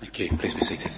Thank 0.00 0.18
you. 0.18 0.28
Please 0.36 0.54
be 0.54 0.60
seated. 0.60 0.92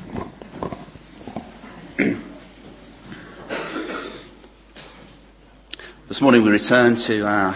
this 6.09 6.21
morning 6.21 6.43
we 6.43 6.51
return 6.51 6.97
to 6.97 7.27
our, 7.27 7.55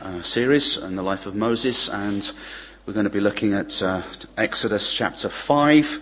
our 0.00 0.22
series 0.22 0.78
on 0.78 0.96
the 0.96 1.02
life 1.02 1.26
of 1.26 1.34
Moses, 1.34 1.88
and 1.88 2.32
we're 2.86 2.94
going 2.94 3.04
to 3.04 3.10
be 3.10 3.20
looking 3.20 3.52
at 3.52 3.82
uh, 3.82 4.02
Exodus 4.36 4.94
chapter 4.94 5.28
5 5.28 6.00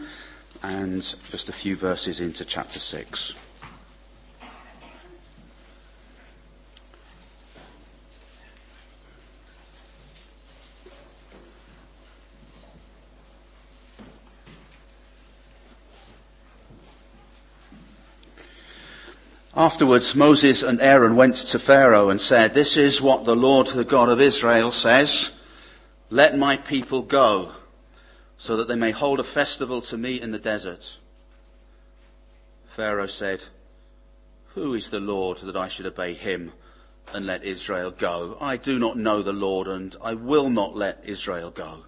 and 0.62 1.02
just 1.30 1.48
a 1.48 1.52
few 1.52 1.74
verses 1.76 2.20
into 2.20 2.44
chapter 2.44 2.78
6. 2.78 3.34
Afterwards, 19.56 20.14
Moses 20.14 20.62
and 20.62 20.82
Aaron 20.82 21.16
went 21.16 21.34
to 21.36 21.58
Pharaoh 21.58 22.10
and 22.10 22.20
said, 22.20 22.52
This 22.52 22.76
is 22.76 23.00
what 23.00 23.24
the 23.24 23.34
Lord, 23.34 23.68
the 23.68 23.84
God 23.84 24.10
of 24.10 24.20
Israel, 24.20 24.70
says. 24.70 25.32
Let 26.10 26.36
my 26.36 26.58
people 26.58 27.00
go, 27.00 27.52
so 28.36 28.58
that 28.58 28.68
they 28.68 28.76
may 28.76 28.90
hold 28.90 29.18
a 29.18 29.24
festival 29.24 29.80
to 29.82 29.96
me 29.96 30.20
in 30.20 30.30
the 30.30 30.38
desert. 30.38 30.98
Pharaoh 32.68 33.06
said, 33.06 33.44
Who 34.48 34.74
is 34.74 34.90
the 34.90 35.00
Lord 35.00 35.38
that 35.38 35.56
I 35.56 35.68
should 35.68 35.86
obey 35.86 36.12
him 36.12 36.52
and 37.14 37.24
let 37.24 37.42
Israel 37.42 37.92
go? 37.92 38.36
I 38.38 38.58
do 38.58 38.78
not 38.78 38.98
know 38.98 39.22
the 39.22 39.32
Lord, 39.32 39.68
and 39.68 39.96
I 40.04 40.12
will 40.12 40.50
not 40.50 40.76
let 40.76 41.00
Israel 41.02 41.50
go. 41.50 41.84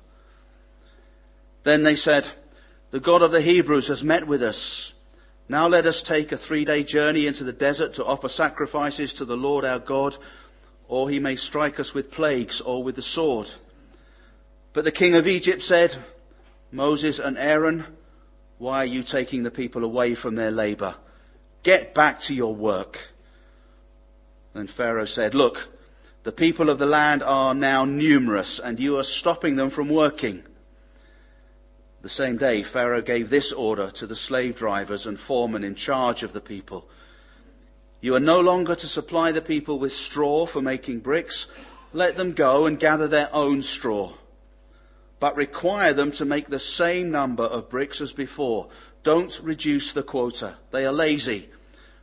Then 1.65 1.83
they 1.83 1.97
said, 1.97 2.31
The 2.93 3.01
God 3.01 3.21
of 3.21 3.31
the 3.31 3.43
Hebrews 3.43 3.89
has 3.89 4.03
met 4.03 4.27
with 4.27 4.43
us. 4.43 4.95
Now 5.49 5.67
let 5.67 5.87
us 5.87 6.03
take 6.03 6.33
a 6.33 6.37
three 6.37 6.65
day 6.65 6.83
journey 6.85 7.27
into 7.27 7.45
the 7.45 7.53
desert 7.53 7.95
to 7.95 8.05
offer 8.05 8.29
sacrifices 8.29 9.15
to 9.15 9.25
the 9.25 9.37
Lord 9.37 9.65
our 9.65 9.79
God, 9.79 10.17
or 10.89 11.09
he 11.09 11.21
may 11.21 11.37
strike 11.37 11.81
us 11.81 11.95
with 11.95 12.11
plagues 12.11 12.61
or 12.61 12.83
with 12.83 12.97
the 12.97 13.03
sword. 13.03 13.51
But 14.75 14.85
the 14.85 14.93
king 14.93 15.15
of 15.15 15.27
Egypt 15.27 15.63
said, 15.63 15.97
Moses 16.71 17.19
and 17.19 17.39
Aaron, 17.39 17.87
why 18.59 18.83
are 18.83 18.87
you 18.87 19.03
taking 19.03 19.43
the 19.43 19.51
people 19.51 19.85
away 19.85 20.15
from 20.15 20.35
their 20.35 20.51
labor? 20.51 20.95
Get 21.63 21.95
back 21.95 22.21
to 22.21 22.35
your 22.35 22.55
work. 22.55 23.13
Then 24.53 24.67
Pharaoh 24.67 25.07
said, 25.07 25.35
Look, 25.35 25.69
the 26.25 26.33
people 26.33 26.69
of 26.69 26.79
the 26.79 26.87
land 26.87 27.23
are 27.23 27.55
now 27.55 27.85
numerous, 27.85 28.59
and 28.59 28.79
you 28.79 28.99
are 28.99 29.05
stopping 29.05 29.57
them 29.57 29.71
from 29.71 29.89
working. 29.89 30.43
The 32.09 32.15
same 32.15 32.39
day, 32.39 32.63
Pharaoh 32.63 33.03
gave 33.03 33.29
this 33.29 33.53
order 33.53 33.91
to 33.91 34.07
the 34.07 34.17
slave 34.17 34.57
drivers 34.57 35.05
and 35.05 35.21
foremen 35.21 35.63
in 35.63 35.75
charge 35.75 36.23
of 36.23 36.33
the 36.33 36.41
people. 36.41 36.89
You 38.01 38.15
are 38.15 38.19
no 38.19 38.41
longer 38.41 38.75
to 38.75 38.87
supply 38.87 39.31
the 39.31 39.43
people 39.43 39.79
with 39.79 39.93
straw 39.93 40.47
for 40.47 40.63
making 40.63 41.01
bricks. 41.01 41.49
Let 41.93 42.17
them 42.17 42.33
go 42.33 42.65
and 42.65 42.81
gather 42.81 43.09
their 43.09 43.29
own 43.35 43.61
straw. 43.61 44.15
But 45.21 45.37
require 45.37 45.93
them 45.93 46.11
to 46.13 46.25
make 46.25 46.49
the 46.49 46.59
same 46.59 47.11
number 47.11 47.43
of 47.43 47.69
bricks 47.69 48.01
as 48.01 48.15
before. 48.15 48.69
Don't 49.03 49.39
reduce 49.43 49.93
the 49.93 50.03
quota. 50.03 50.57
They 50.71 50.87
are 50.87 50.93
lazy. 50.93 51.51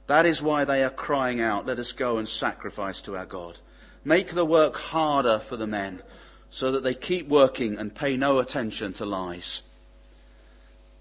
That 0.06 0.28
is 0.28 0.39
why 0.39 0.66
they 0.66 0.83
are 0.83 0.92
crying 0.92 1.42
out, 1.42 1.66
let 1.66 1.80
us 1.80 1.94
go 1.94 2.20
and 2.20 2.28
sacrifice 2.28 3.02
to 3.02 3.17
our 3.17 3.26
God. 3.26 3.59
Make 4.03 4.36
the 4.36 4.45
work 4.45 4.78
harder 4.78 5.39
for 5.39 5.58
the 5.58 5.66
men 5.66 6.03
so 6.52 6.72
that 6.73 6.83
they 6.83 6.94
keep 6.94 7.28
working 7.28 7.80
and 7.80 7.95
pay 7.95 8.16
no 8.16 8.38
attention 8.38 8.94
to 8.94 9.03
lies. 9.03 9.64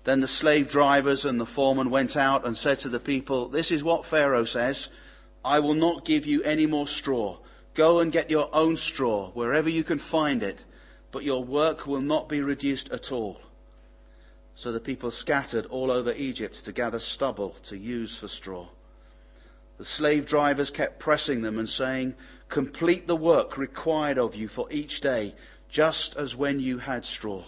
Then 0.05 0.21
the 0.21 0.27
slave 0.27 0.71
drivers 0.71 1.25
and 1.25 1.41
the 1.41 1.47
foreman 1.47 1.89
went 1.89 2.17
out 2.17 2.47
and 2.47 2.57
said 2.57 2.79
to 2.81 2.91
the 2.91 3.01
people, 3.01 3.49
This 3.49 3.71
is 3.71 3.83
what 3.83 4.05
Pharaoh 4.05 4.45
says. 4.45 4.89
I 5.43 5.61
will 5.61 5.75
not 5.75 6.05
give 6.05 6.27
you 6.27 6.43
any 6.43 6.67
more 6.67 6.87
straw. 6.87 7.39
Go 7.75 8.01
and 8.01 8.13
get 8.13 8.31
your 8.31 8.49
own 8.53 8.77
straw 8.77 9.31
wherever 9.31 9.69
you 9.69 9.83
can 9.83 9.99
find 9.99 10.43
it, 10.43 10.65
but 11.11 11.25
your 11.25 11.43
work 11.43 11.87
will 11.87 12.03
not 12.03 12.29
be 12.29 12.41
reduced 12.41 12.91
at 12.91 13.11
all. 13.11 13.41
So 14.55 14.73
the 14.73 14.81
people 14.81 15.11
scattered 15.11 15.67
all 15.67 15.91
over 15.91 16.13
Egypt 16.13 16.65
to 16.65 16.73
gather 16.73 16.99
stubble 16.99 17.57
to 17.65 17.77
use 17.77 18.17
for 18.17 18.29
straw. 18.29 18.69
The 19.79 19.85
slave 19.85 20.27
drivers 20.27 20.71
kept 20.71 21.01
pressing 21.01 21.43
them 21.43 21.59
and 21.59 21.69
saying, 21.69 22.15
Complete 22.49 23.07
the 23.07 23.17
work 23.17 23.57
required 23.57 24.19
of 24.19 24.37
you 24.37 24.49
for 24.49 24.69
each 24.71 25.01
day, 25.01 25.35
just 25.69 26.15
as 26.17 26.37
when 26.37 26.61
you 26.61 26.79
had 26.79 27.05
straw. 27.05 27.43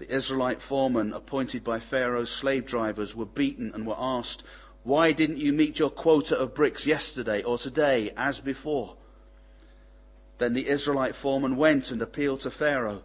The 0.00 0.10
Israelite 0.10 0.62
foremen 0.62 1.12
appointed 1.12 1.62
by 1.62 1.78
Pharaoh's 1.78 2.30
slave 2.30 2.64
drivers 2.64 3.14
were 3.14 3.26
beaten 3.26 3.70
and 3.74 3.86
were 3.86 3.98
asked, 3.98 4.42
Why 4.82 5.12
didn't 5.12 5.36
you 5.36 5.52
meet 5.52 5.78
your 5.78 5.90
quota 5.90 6.38
of 6.38 6.54
bricks 6.54 6.86
yesterday 6.86 7.42
or 7.42 7.58
today 7.58 8.10
as 8.16 8.40
before? 8.40 8.96
Then 10.38 10.54
the 10.54 10.68
Israelite 10.68 11.14
foreman 11.14 11.54
went 11.56 11.90
and 11.90 12.00
appealed 12.00 12.40
to 12.40 12.50
Pharaoh. 12.50 13.02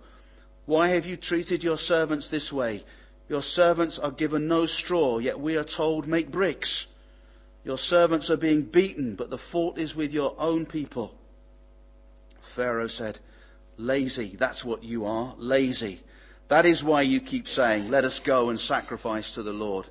Why 0.65 0.87
have 0.87 1.05
you 1.05 1.17
treated 1.17 1.65
your 1.65 1.77
servants 1.77 2.29
this 2.29 2.53
way? 2.53 2.85
Your 3.27 3.41
servants 3.41 3.99
are 3.99 4.11
given 4.11 4.47
no 4.47 4.65
straw, 4.65 5.17
yet 5.17 5.37
we 5.37 5.57
are 5.57 5.65
told, 5.65 6.07
Make 6.07 6.31
bricks. 6.31 6.87
Your 7.65 7.77
servants 7.77 8.29
are 8.29 8.37
being 8.37 8.61
beaten, 8.61 9.15
but 9.15 9.29
the 9.29 9.37
fault 9.37 9.77
is 9.77 9.97
with 9.97 10.13
your 10.13 10.33
own 10.39 10.65
people. 10.65 11.13
Pharaoh 12.39 12.87
said, 12.87 13.19
Lazy, 13.75 14.37
that's 14.37 14.63
what 14.63 14.81
you 14.81 15.05
are, 15.05 15.35
lazy. 15.37 15.99
That 16.47 16.65
is 16.65 16.83
why 16.83 17.01
you 17.01 17.19
keep 17.19 17.47
saying, 17.47 17.89
Let 17.89 18.05
us 18.05 18.19
go 18.19 18.49
and 18.49 18.59
sacrifice 18.59 19.31
to 19.31 19.43
the 19.43 19.53
Lord. 19.53 19.87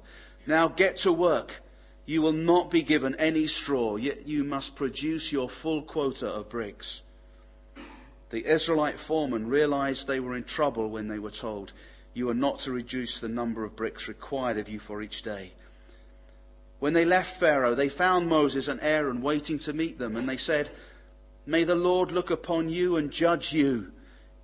Now 0.46 0.68
get 0.68 0.96
to 0.96 1.12
work. 1.12 1.62
You 2.06 2.20
will 2.20 2.32
not 2.32 2.70
be 2.70 2.82
given 2.82 3.14
any 3.16 3.46
straw, 3.46 3.96
yet 3.96 4.28
you 4.28 4.44
must 4.44 4.76
produce 4.76 5.32
your 5.32 5.48
full 5.48 5.82
quota 5.82 6.28
of 6.28 6.50
bricks. 6.50 7.02
The 8.30 8.44
Israelite 8.46 9.00
foremen 9.00 9.48
realized 9.48 10.06
they 10.06 10.20
were 10.20 10.36
in 10.36 10.44
trouble 10.44 10.90
when 10.90 11.08
they 11.08 11.18
were 11.18 11.30
told, 11.30 11.72
You 12.12 12.28
are 12.28 12.34
not 12.34 12.58
to 12.60 12.72
reduce 12.72 13.20
the 13.20 13.28
number 13.28 13.64
of 13.64 13.76
bricks 13.76 14.06
required 14.06 14.58
of 14.58 14.68
you 14.68 14.78
for 14.78 15.00
each 15.00 15.22
day. 15.22 15.52
When 16.78 16.92
they 16.92 17.06
left 17.06 17.40
Pharaoh, 17.40 17.74
they 17.74 17.88
found 17.88 18.28
Moses 18.28 18.68
and 18.68 18.80
Aaron 18.82 19.22
waiting 19.22 19.58
to 19.60 19.72
meet 19.72 19.98
them, 19.98 20.16
and 20.16 20.28
they 20.28 20.36
said, 20.36 20.70
May 21.46 21.64
the 21.64 21.74
Lord 21.74 22.12
look 22.12 22.30
upon 22.30 22.68
you 22.68 22.96
and 22.96 23.10
judge 23.10 23.52
you. 23.52 23.92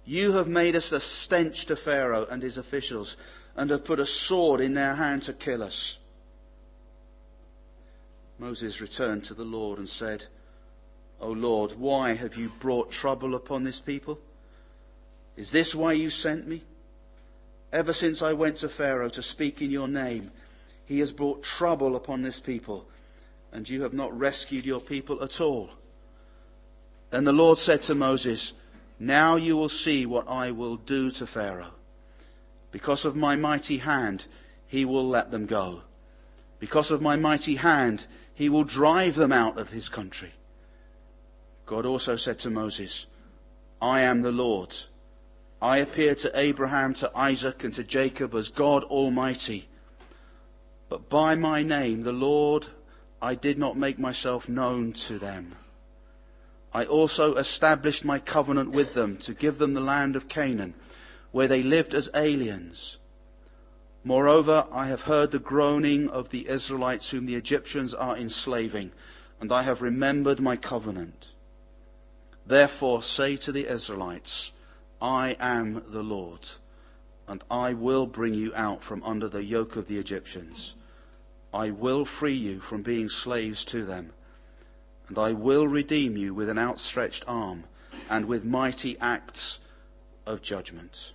You 0.05 0.33
have 0.33 0.49
made 0.49 0.77
us 0.77 0.93
a 0.93 1.01
stench 1.01 1.67
to 1.67 1.77
Pharaoh 1.77 2.27
and 2.31 2.43
his 2.43 2.59
officials, 2.59 3.17
and 3.57 3.71
have 3.71 3.85
put 3.85 4.01
a 4.01 4.07
sword 4.07 4.61
in 4.61 4.75
their 4.75 4.95
hand 4.95 5.23
to 5.25 5.33
kill 5.33 5.63
us. 5.63 5.99
Moses 8.39 8.81
returned 8.81 9.25
to 9.25 9.35
the 9.35 9.45
Lord 9.45 9.79
and 9.79 9.89
said, 9.89 10.25
O 11.21 11.31
Lord, 11.31 11.73
why 11.73 12.15
have 12.15 12.37
you 12.37 12.51
brought 12.61 12.91
trouble 12.91 13.35
upon 13.35 13.65
this 13.65 13.81
people? 13.81 14.19
Is 15.37 15.51
this 15.51 15.75
why 15.75 15.93
you 15.93 16.09
sent 16.09 16.49
me? 16.49 16.63
Ever 17.73 17.93
since 17.93 18.23
I 18.23 18.33
went 18.33 18.57
to 18.57 18.69
Pharaoh 18.69 19.11
to 19.11 19.23
speak 19.23 19.61
in 19.61 19.71
your 19.71 19.89
name, 19.89 20.31
he 20.87 20.99
has 21.01 21.13
brought 21.13 21.43
trouble 21.43 21.95
upon 21.95 22.23
this 22.23 22.41
people, 22.41 22.87
and 23.53 23.69
you 23.69 23.83
have 23.83 23.93
not 23.93 24.19
rescued 24.19 24.65
your 24.65 24.81
people 24.81 25.23
at 25.23 25.41
all. 25.41 25.71
Then 27.11 27.25
the 27.25 27.33
Lord 27.33 27.59
said 27.59 27.83
to 27.83 27.95
Moses, 27.95 28.55
now 29.01 29.37
you 29.37 29.57
will 29.57 29.71
see 29.71 30.05
what 30.05 30.29
I 30.29 30.51
will 30.51 30.77
do 30.77 31.11
to 31.13 31.27
Pharaoh. 31.27 31.73
Because 32.71 33.07
of 33.07 33.17
my 33.17 33.35
mighty 33.35 33.79
hand, 33.79 34.27
he 34.67 34.85
will 34.85 35.09
let 35.09 35.31
them 35.31 35.47
go. 35.47 35.81
Because 36.59 36.91
of 36.91 37.01
my 37.01 37.17
mighty 37.17 37.57
hand, 37.57 38.07
he 38.35 38.51
will 38.51 38.65
drive 38.65 39.17
them 39.17 39.33
out 39.33 39.59
of 39.59 39.71
his 39.71 39.89
country. 39.89 40.33
God 41.65 41.87
also 41.87 42.15
said 42.17 42.39
to 42.41 42.51
Moses, 42.51 43.07
I 43.81 44.03
am 44.03 44.21
the 44.21 44.33
Lord. 44.33 44.77
I 45.63 45.79
appeared 45.79 46.19
to 46.19 46.39
Abraham, 46.39 46.93
to 46.95 47.11
Isaac, 47.17 47.65
and 47.65 47.73
to 47.75 47.85
Jacob 47.85 48.35
as 48.35 48.51
God 48.51 48.85
Almighty. 48.85 49.67
But 50.91 51.09
by 51.09 51.37
my 51.37 51.63
name, 51.63 52.03
the 52.03 52.13
Lord, 52.13 52.67
I 53.23 53.35
did 53.35 53.59
not 53.59 53.79
make 53.79 53.99
myself 53.99 54.49
known 54.49 54.93
to 54.93 55.19
them. 55.19 55.55
I 56.73 56.85
also 56.85 57.35
established 57.35 58.05
my 58.05 58.21
covenant 58.21 58.71
with 58.71 58.95
them 58.95 59.17
to 59.19 59.35
give 59.35 59.59
them 59.59 59.75
the 59.75 59.81
land 59.81 60.15
of 60.15 60.29
Canaan, 60.29 60.75
where 61.33 61.49
they 61.49 61.63
lived 61.63 61.95
as 61.95 62.09
aliens. 62.15 62.97
Moreover, 64.05 64.67
I 64.71 64.87
have 64.87 65.03
heard 65.03 65.33
the 65.33 65.41
groaning 65.41 66.09
of 66.09 66.31
the 66.31 66.49
Israelites 66.49 67.11
whom 67.11 67.27
the 67.27 67.35
Egyptians 67.35 67.93
are 67.93 68.17
enslaving, 68.17 68.93
and 69.41 69.53
I 69.53 69.63
have 69.63 69.83
remembered 69.83 70.39
my 70.39 70.57
covenant. 70.57 71.35
Therefore 72.47 73.03
say 73.03 73.37
to 73.39 73.53
the 73.53 73.67
Israelites, 73.67 74.53
I 75.03 75.37
am 75.41 75.83
the 75.89 76.03
Lord, 76.05 76.49
and 77.27 77.43
I 77.51 77.73
will 77.73 78.07
bring 78.07 78.35
you 78.35 78.55
out 78.55 78.85
from 78.85 79.03
under 79.03 79.29
the 79.29 79.45
yoke 79.45 79.75
of 79.75 79.89
the 79.89 79.99
Egyptians. 79.99 80.77
I 81.53 81.71
will 81.71 82.05
free 82.05 82.35
you 82.35 82.61
from 82.61 82.83
being 82.83 83.09
slaves 83.09 83.65
to 83.67 83.85
them 83.85 84.13
and 85.11 85.19
I 85.19 85.33
will 85.33 85.67
redeem 85.67 86.17
you 86.17 86.33
with 86.33 86.49
an 86.49 86.57
outstretched 86.57 87.25
arm 87.27 87.65
and 88.09 88.27
with 88.27 88.45
mighty 88.45 88.97
acts 89.01 89.59
of 90.25 90.41
judgment. 90.41 91.15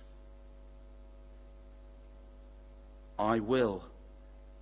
I 3.18 3.38
will 3.38 3.84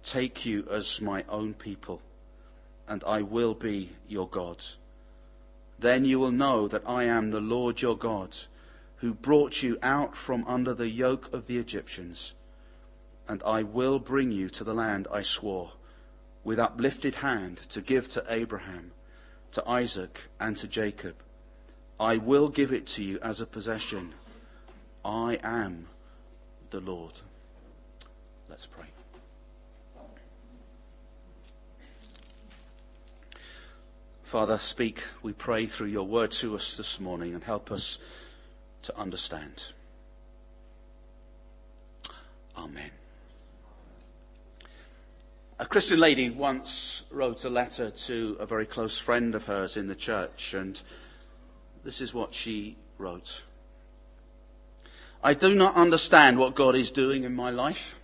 take 0.04 0.46
you 0.46 0.68
as 0.70 1.00
my 1.00 1.24
own 1.28 1.52
people, 1.52 2.00
and 2.86 3.02
I 3.02 3.22
will 3.22 3.54
be 3.54 3.90
your 4.06 4.28
God. 4.28 4.62
Then 5.80 6.04
you 6.04 6.20
will 6.20 6.30
know 6.30 6.68
that 6.68 6.88
I 6.88 7.02
am 7.02 7.32
the 7.32 7.40
Lord 7.40 7.82
your 7.82 7.98
God, 7.98 8.36
who 8.98 9.14
brought 9.14 9.64
you 9.64 9.78
out 9.82 10.14
from 10.14 10.44
under 10.46 10.74
the 10.74 10.88
yoke 10.88 11.34
of 11.34 11.48
the 11.48 11.58
Egyptians. 11.58 12.34
And 13.26 13.42
I 13.42 13.64
will 13.64 13.98
bring 13.98 14.30
you 14.30 14.48
to 14.50 14.62
the 14.62 14.74
land 14.74 15.08
I 15.10 15.22
swore, 15.22 15.72
with 16.44 16.60
uplifted 16.60 17.16
hand, 17.16 17.56
to 17.70 17.80
give 17.80 18.06
to 18.10 18.24
Abraham, 18.28 18.92
to 19.54 19.68
Isaac, 19.68 20.28
and 20.40 20.56
to 20.56 20.66
Jacob. 20.66 21.14
I 21.98 22.16
will 22.16 22.48
give 22.48 22.72
it 22.72 22.86
to 22.88 23.04
you 23.04 23.20
as 23.22 23.40
a 23.40 23.46
possession. 23.46 24.12
I 25.04 25.38
am 25.44 25.86
the 26.70 26.80
Lord. 26.80 27.12
Let's 28.48 28.66
pray. 28.66 28.86
Father, 34.24 34.58
speak, 34.58 35.04
we 35.22 35.32
pray, 35.32 35.66
through 35.66 35.86
your 35.86 36.06
word 36.06 36.32
to 36.32 36.56
us 36.56 36.76
this 36.76 36.98
morning 36.98 37.34
and 37.34 37.44
help 37.44 37.70
us 37.70 37.98
to 38.82 38.98
understand. 38.98 39.72
Amen. 42.56 42.90
A 45.64 45.66
Christian 45.66 45.98
lady 45.98 46.28
once 46.28 47.04
wrote 47.10 47.42
a 47.46 47.48
letter 47.48 47.88
to 47.88 48.36
a 48.38 48.44
very 48.44 48.66
close 48.66 48.98
friend 48.98 49.34
of 49.34 49.44
hers 49.44 49.78
in 49.78 49.86
the 49.86 49.94
church, 49.94 50.52
and 50.52 50.78
this 51.82 52.02
is 52.02 52.12
what 52.12 52.34
she 52.34 52.76
wrote. 52.98 53.42
I 55.22 55.32
do 55.32 55.54
not 55.54 55.74
understand 55.74 56.38
what 56.38 56.54
God 56.54 56.76
is 56.76 56.90
doing 56.90 57.24
in 57.24 57.34
my 57.34 57.48
life. 57.48 57.98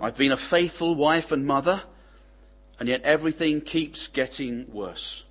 I've 0.00 0.16
been 0.16 0.32
a 0.32 0.38
faithful 0.38 0.94
wife 0.94 1.32
and 1.32 1.46
mother 1.46 1.82
and 2.80 2.88
yet 2.88 3.02
everything 3.02 3.60
keeps 3.60 4.08
getting 4.08 4.72
worse. 4.72 5.26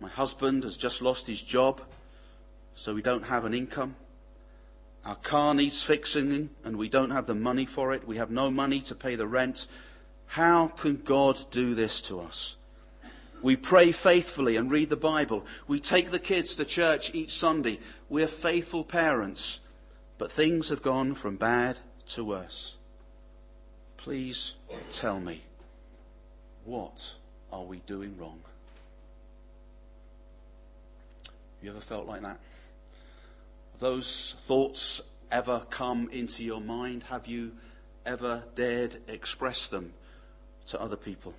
My 0.00 0.08
husband 0.08 0.64
has 0.64 0.78
just 0.78 1.02
lost 1.02 1.26
his 1.26 1.42
job, 1.42 1.82
so 2.74 2.94
we 2.94 3.02
don't 3.02 3.24
have 3.24 3.44
an 3.44 3.52
income. 3.52 3.96
Our 5.04 5.16
car 5.16 5.54
needs 5.54 5.82
fixing, 5.82 6.50
and 6.64 6.76
we 6.76 6.88
don't 6.88 7.10
have 7.10 7.26
the 7.26 7.34
money 7.34 7.66
for 7.66 7.92
it. 7.92 8.06
We 8.06 8.16
have 8.16 8.30
no 8.30 8.50
money 8.50 8.80
to 8.82 8.94
pay 8.94 9.16
the 9.16 9.26
rent. 9.26 9.66
How 10.26 10.68
can 10.68 10.96
God 10.96 11.38
do 11.50 11.74
this 11.74 12.00
to 12.02 12.20
us? 12.20 12.56
We 13.42 13.56
pray 13.56 13.92
faithfully 13.92 14.56
and 14.56 14.70
read 14.70 14.88
the 14.88 14.96
Bible. 14.96 15.44
We 15.68 15.78
take 15.78 16.10
the 16.10 16.18
kids 16.18 16.56
to 16.56 16.64
church 16.64 17.14
each 17.14 17.38
Sunday. 17.38 17.80
We're 18.08 18.26
faithful 18.26 18.84
parents. 18.84 19.60
But 20.16 20.32
things 20.32 20.70
have 20.70 20.80
gone 20.80 21.14
from 21.14 21.36
bad 21.36 21.80
to 22.06 22.24
worse. 22.24 22.76
Please 23.98 24.54
tell 24.90 25.20
me. 25.20 25.42
What 26.64 27.14
are 27.52 27.64
we 27.64 27.78
doing 27.80 28.16
wrong? 28.16 28.40
You 31.60 31.70
ever 31.70 31.80
felt 31.80 32.06
like 32.06 32.22
that? 32.22 32.38
Those 33.78 34.36
thoughts 34.40 35.02
ever 35.30 35.66
come 35.70 36.08
into 36.10 36.44
your 36.44 36.60
mind? 36.60 37.02
Have 37.04 37.26
you 37.26 37.52
ever 38.06 38.44
dared 38.54 38.98
express 39.08 39.66
them 39.66 39.92
to 40.66 40.80
other 40.80 40.96
people? 40.96 41.34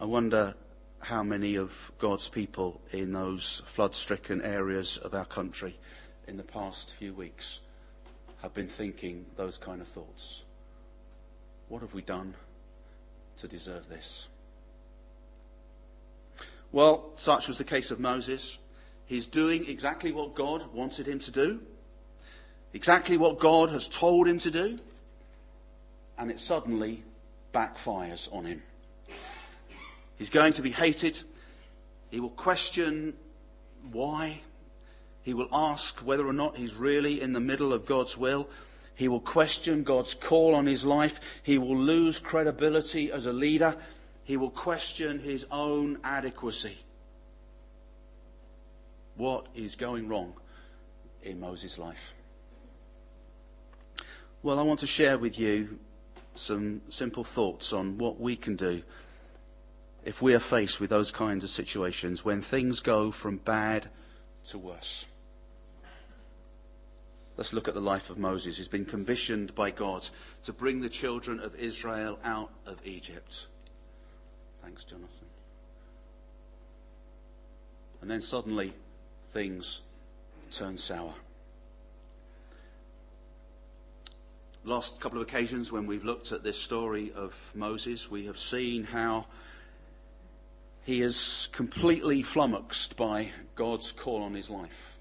I 0.00 0.04
wonder 0.04 0.54
how 1.00 1.22
many 1.22 1.56
of 1.56 1.92
God's 1.98 2.28
people 2.28 2.80
in 2.92 3.12
those 3.12 3.62
flood 3.66 3.94
stricken 3.94 4.42
areas 4.42 4.96
of 4.98 5.14
our 5.14 5.24
country 5.24 5.74
in 6.26 6.36
the 6.36 6.42
past 6.42 6.92
few 6.94 7.12
weeks 7.14 7.60
have 8.42 8.54
been 8.54 8.68
thinking 8.68 9.26
those 9.36 9.58
kind 9.58 9.80
of 9.80 9.88
thoughts. 9.88 10.42
What 11.68 11.82
have 11.82 11.94
we 11.94 12.02
done 12.02 12.34
to 13.38 13.48
deserve 13.48 13.88
this? 13.88 14.28
Well, 16.72 17.10
such 17.16 17.48
was 17.48 17.58
the 17.58 17.64
case 17.64 17.90
of 17.90 18.00
Moses. 18.00 18.58
He's 19.10 19.26
doing 19.26 19.68
exactly 19.68 20.12
what 20.12 20.36
God 20.36 20.72
wanted 20.72 21.08
him 21.08 21.18
to 21.18 21.32
do, 21.32 21.60
exactly 22.72 23.16
what 23.16 23.40
God 23.40 23.70
has 23.70 23.88
told 23.88 24.28
him 24.28 24.38
to 24.38 24.52
do, 24.52 24.76
and 26.16 26.30
it 26.30 26.38
suddenly 26.38 27.02
backfires 27.52 28.32
on 28.32 28.44
him. 28.44 28.62
He's 30.16 30.30
going 30.30 30.52
to 30.52 30.62
be 30.62 30.70
hated. 30.70 31.20
He 32.12 32.20
will 32.20 32.30
question 32.30 33.14
why. 33.90 34.42
He 35.24 35.34
will 35.34 35.48
ask 35.52 35.98
whether 36.06 36.24
or 36.24 36.32
not 36.32 36.56
he's 36.56 36.76
really 36.76 37.20
in 37.20 37.32
the 37.32 37.40
middle 37.40 37.72
of 37.72 37.86
God's 37.86 38.16
will. 38.16 38.48
He 38.94 39.08
will 39.08 39.18
question 39.18 39.82
God's 39.82 40.14
call 40.14 40.54
on 40.54 40.66
his 40.66 40.84
life. 40.84 41.18
He 41.42 41.58
will 41.58 41.76
lose 41.76 42.20
credibility 42.20 43.10
as 43.10 43.26
a 43.26 43.32
leader. 43.32 43.74
He 44.22 44.36
will 44.36 44.50
question 44.50 45.18
his 45.18 45.48
own 45.50 45.98
adequacy. 46.04 46.78
What 49.16 49.46
is 49.54 49.76
going 49.76 50.08
wrong 50.08 50.34
in 51.22 51.40
Moses' 51.40 51.78
life? 51.78 52.14
Well, 54.42 54.58
I 54.58 54.62
want 54.62 54.80
to 54.80 54.86
share 54.86 55.18
with 55.18 55.38
you 55.38 55.78
some 56.34 56.80
simple 56.88 57.24
thoughts 57.24 57.72
on 57.72 57.98
what 57.98 58.18
we 58.18 58.36
can 58.36 58.56
do 58.56 58.82
if 60.04 60.22
we 60.22 60.34
are 60.34 60.40
faced 60.40 60.80
with 60.80 60.88
those 60.88 61.10
kinds 61.10 61.44
of 61.44 61.50
situations 61.50 62.24
when 62.24 62.40
things 62.40 62.80
go 62.80 63.10
from 63.10 63.36
bad 63.36 63.88
to 64.44 64.58
worse. 64.58 65.06
Let's 67.36 67.52
look 67.52 67.68
at 67.68 67.74
the 67.74 67.80
life 67.80 68.10
of 68.10 68.18
Moses. 68.18 68.56
He's 68.56 68.68
been 68.68 68.84
commissioned 68.84 69.54
by 69.54 69.70
God 69.70 70.08
to 70.44 70.52
bring 70.52 70.80
the 70.80 70.88
children 70.88 71.40
of 71.40 71.54
Israel 71.54 72.18
out 72.24 72.50
of 72.66 72.78
Egypt. 72.84 73.46
Thanks, 74.62 74.84
Jonathan. 74.84 75.08
And 78.02 78.10
then 78.10 78.20
suddenly 78.20 78.72
things 79.32 79.80
turn 80.50 80.76
sour. 80.76 81.14
Last 84.64 85.00
couple 85.00 85.20
of 85.20 85.26
occasions 85.26 85.72
when 85.72 85.86
we've 85.86 86.04
looked 86.04 86.32
at 86.32 86.42
this 86.42 86.58
story 86.58 87.12
of 87.14 87.50
Moses, 87.54 88.10
we 88.10 88.26
have 88.26 88.38
seen 88.38 88.84
how 88.84 89.26
he 90.84 91.02
is 91.02 91.48
completely 91.52 92.22
flummoxed 92.22 92.96
by 92.96 93.28
God's 93.54 93.92
call 93.92 94.22
on 94.22 94.34
his 94.34 94.50
life. 94.50 94.98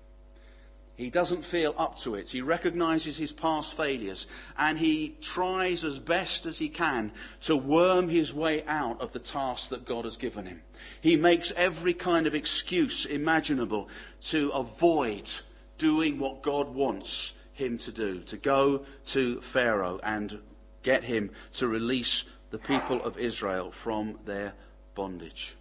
He 1.00 1.10
doesn't 1.10 1.46
feel 1.46 1.74
up 1.78 1.96
to 2.00 2.16
it. 2.16 2.30
He 2.30 2.42
recognizes 2.42 3.18
his 3.18 3.32
past 3.32 3.74
failures 3.74 4.28
and 4.58 4.78
he 4.78 5.16
tries 5.22 5.86
as 5.86 5.98
best 5.98 6.46
as 6.46 6.60
he 6.60 6.68
can 6.68 7.14
to 7.44 7.56
worm 7.56 8.10
his 8.10 8.34
way 8.34 8.66
out 8.66 9.00
of 9.00 9.14
the 9.14 9.20
task 9.20 9.70
that 9.70 9.86
God 9.86 10.04
has 10.04 10.18
given 10.18 10.46
him. 10.46 10.62
He 11.00 11.16
makes 11.16 11.54
every 11.56 11.94
kind 11.94 12.28
of 12.28 12.36
excuse 12.36 13.06
imaginable 13.06 13.88
to 14.24 14.50
avoid 14.50 15.32
doing 15.78 16.20
what 16.20 16.42
God 16.42 16.76
wants 16.76 17.34
him 17.54 17.78
to 17.78 17.94
do, 17.94 18.20
to 18.24 18.36
go 18.36 18.86
to 19.06 19.40
Pharaoh 19.40 20.02
and 20.04 20.38
get 20.84 21.06
him 21.06 21.32
to 21.54 21.70
release 21.70 22.26
the 22.50 22.60
people 22.60 23.02
of 23.04 23.18
Israel 23.18 23.72
from 23.72 24.20
their 24.26 24.54
bondage. 24.96 25.56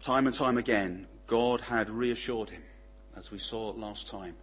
Time 0.00 0.26
and 0.26 0.34
time 0.34 0.56
again, 0.56 1.06
God 1.28 1.60
had 1.60 1.90
reassured 1.90 2.50
him, 2.50 2.62
as 3.14 3.30
we 3.30 3.38
saw 3.38 3.70
last 3.70 4.08
time, 4.08 4.34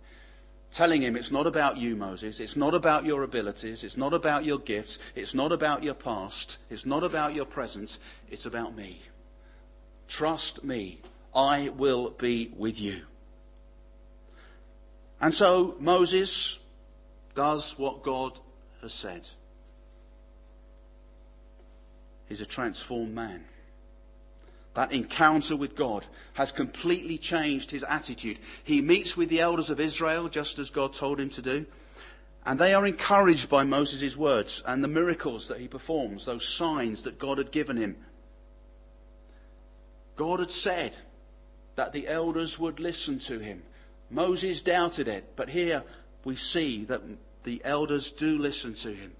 telling 0.71 1.01
him 1.01 1.15
it's 1.15 1.31
not 1.31 1.47
about 1.47 1.77
you, 1.77 1.95
Moses. 1.95 2.39
It's 2.39 2.55
not 2.55 2.75
about 2.75 3.05
your 3.05 3.23
abilities. 3.23 3.83
It's 3.83 3.97
not 3.97 4.13
about 4.13 4.45
your 4.45 4.59
gifts. 4.59 4.99
It's 5.15 5.33
not 5.33 5.51
about 5.51 5.83
your 5.83 5.95
past. 5.95 6.59
It's 6.69 6.85
not 6.85 7.03
about 7.03 7.33
your 7.33 7.45
present. 7.45 7.97
It's 8.29 8.45
about 8.45 8.75
me. 8.75 8.99
Trust 10.07 10.63
me. 10.63 11.01
I 11.33 11.69
will 11.69 12.11
be 12.11 12.53
with 12.55 12.79
you. 12.79 13.01
And 15.19 15.33
so 15.33 15.75
Moses 15.79 16.59
does 17.33 17.77
what 17.79 18.03
God 18.03 18.39
has 18.81 18.93
said. 18.93 19.27
He's 22.29 22.41
a 22.41 22.45
transformed 22.45 23.13
man. 23.13 23.43
That 24.75 24.91
encounter 24.91 25.55
with 25.55 25.75
God 25.75 26.05
has 26.33 26.51
completely 26.51 27.17
changed 27.17 27.71
his 27.71 27.83
attitude. 27.83 28.39
He 28.63 28.81
meets 28.81 29.17
with 29.17 29.29
the 29.29 29.39
elders 29.39 29.69
of 29.69 29.79
Israel 29.79 30.29
just 30.29 30.59
as 30.59 30.69
God 30.69 30.93
told 30.93 31.19
him 31.19 31.29
to 31.31 31.41
do. 31.41 31.65
And 32.45 32.59
they 32.59 32.73
are 32.73 32.85
encouraged 32.85 33.49
by 33.49 33.63
Moses' 33.63 34.15
words 34.15 34.61
and 34.67 34.83
the 34.83 34.87
miracles 34.87 35.47
that 35.47 35.59
he 35.59 35.67
performs, 35.67 36.25
those 36.25 36.47
signs 36.47 37.03
that 37.03 37.17
God 37.17 37.39
had 37.39 37.51
given 37.51 37.77
him. 37.77 37.95
God 40.15 40.39
had 40.39 40.51
said 40.51 40.95
that 41.75 41.91
the 41.91 42.07
elders 42.07 42.59
would 42.59 42.79
listen 42.79 43.17
to 43.19 43.39
him. 43.39 43.63
Moses 44.09 44.61
doubted 44.61 45.07
it, 45.07 45.35
but 45.35 45.49
here 45.49 45.83
we 46.23 46.35
see 46.35 46.85
that 46.85 47.01
the 47.43 47.61
elders 47.63 48.11
do 48.11 48.37
listen 48.37 48.73
to 48.75 48.93
him. 48.93 49.13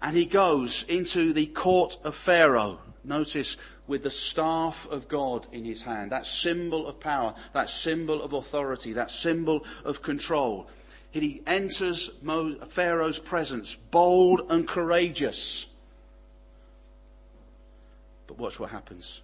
And 0.00 0.16
he 0.16 0.26
goes 0.26 0.84
into 0.84 1.32
the 1.32 1.46
court 1.46 1.98
of 2.04 2.14
Pharaoh. 2.14 2.78
Notice 3.08 3.56
with 3.86 4.02
the 4.02 4.10
staff 4.10 4.86
of 4.90 5.08
God 5.08 5.46
in 5.50 5.64
his 5.64 5.82
hand, 5.82 6.12
that 6.12 6.26
symbol 6.26 6.86
of 6.86 7.00
power, 7.00 7.34
that 7.54 7.70
symbol 7.70 8.22
of 8.22 8.34
authority, 8.34 8.92
that 8.92 9.10
symbol 9.10 9.64
of 9.84 10.02
control. 10.02 10.68
He 11.10 11.40
enters 11.46 12.10
Pharaoh's 12.68 13.18
presence, 13.18 13.74
bold 13.90 14.42
and 14.50 14.68
courageous. 14.68 15.66
But 18.26 18.38
watch 18.38 18.60
what 18.60 18.70
happens. 18.70 19.22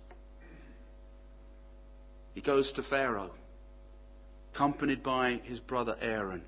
He 2.35 2.41
goes 2.41 2.73
to 2.73 2.83
Pharaoh, 2.83 3.31
accompanied 4.55 5.03
by 5.03 5.41
his 5.45 5.61
brother 5.61 5.97
Aaron, 6.01 6.43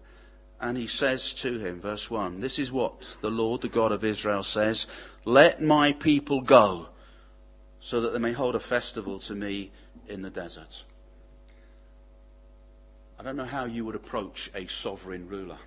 and 0.60 0.76
he 0.76 0.86
says 0.86 1.34
to 1.34 1.58
him, 1.58 1.80
verse 1.80 2.10
1, 2.10 2.40
This 2.40 2.58
is 2.58 2.72
what 2.72 3.16
the 3.20 3.30
Lord, 3.30 3.60
the 3.60 3.68
God 3.68 3.92
of 3.92 4.04
Israel, 4.04 4.42
says 4.42 4.86
Let 5.24 5.62
my 5.62 5.92
people 5.92 6.40
go, 6.40 6.88
so 7.86 8.00
that 8.00 8.12
they 8.12 8.18
may 8.18 8.32
hold 8.32 8.56
a 8.56 8.58
festival 8.58 9.20
to 9.20 9.32
me 9.32 9.70
in 10.08 10.20
the 10.20 10.28
desert. 10.28 10.82
I 13.16 13.22
don't 13.22 13.36
know 13.36 13.44
how 13.44 13.66
you 13.66 13.84
would 13.84 13.94
approach 13.94 14.50
a 14.56 14.66
sovereign 14.66 15.28
ruler 15.28 15.58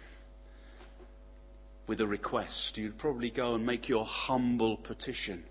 with 1.87 2.01
a 2.01 2.07
request. 2.07 2.77
You'd 2.77 2.97
probably 2.97 3.29
go 3.29 3.55
and 3.55 3.65
make 3.65 3.87
your 3.87 4.03
humble 4.03 4.75
petition 4.75 5.45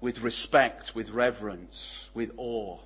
with 0.00 0.22
respect, 0.22 0.96
with 0.96 1.10
reverence, 1.10 2.10
with 2.14 2.32
awe. 2.36 2.78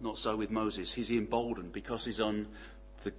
Not 0.00 0.16
so 0.16 0.36
with 0.36 0.52
Moses. 0.52 0.92
He's 0.92 1.10
emboldened 1.10 1.72
because 1.72 2.04
he's 2.04 2.20
on 2.20 2.46
the, 3.02 3.12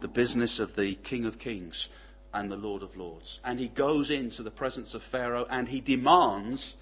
the 0.00 0.08
business 0.08 0.58
of 0.58 0.76
the 0.76 0.96
King 0.96 1.24
of 1.24 1.38
Kings 1.38 1.88
and 2.34 2.50
the 2.50 2.56
Lord 2.56 2.82
of 2.82 2.96
Lords. 2.96 3.40
And 3.44 3.58
he 3.58 3.68
goes 3.68 4.10
into 4.10 4.42
the 4.42 4.50
presence 4.50 4.94
of 4.94 5.02
Pharaoh 5.02 5.46
and 5.48 5.68
he 5.68 5.80
demands 5.80 6.76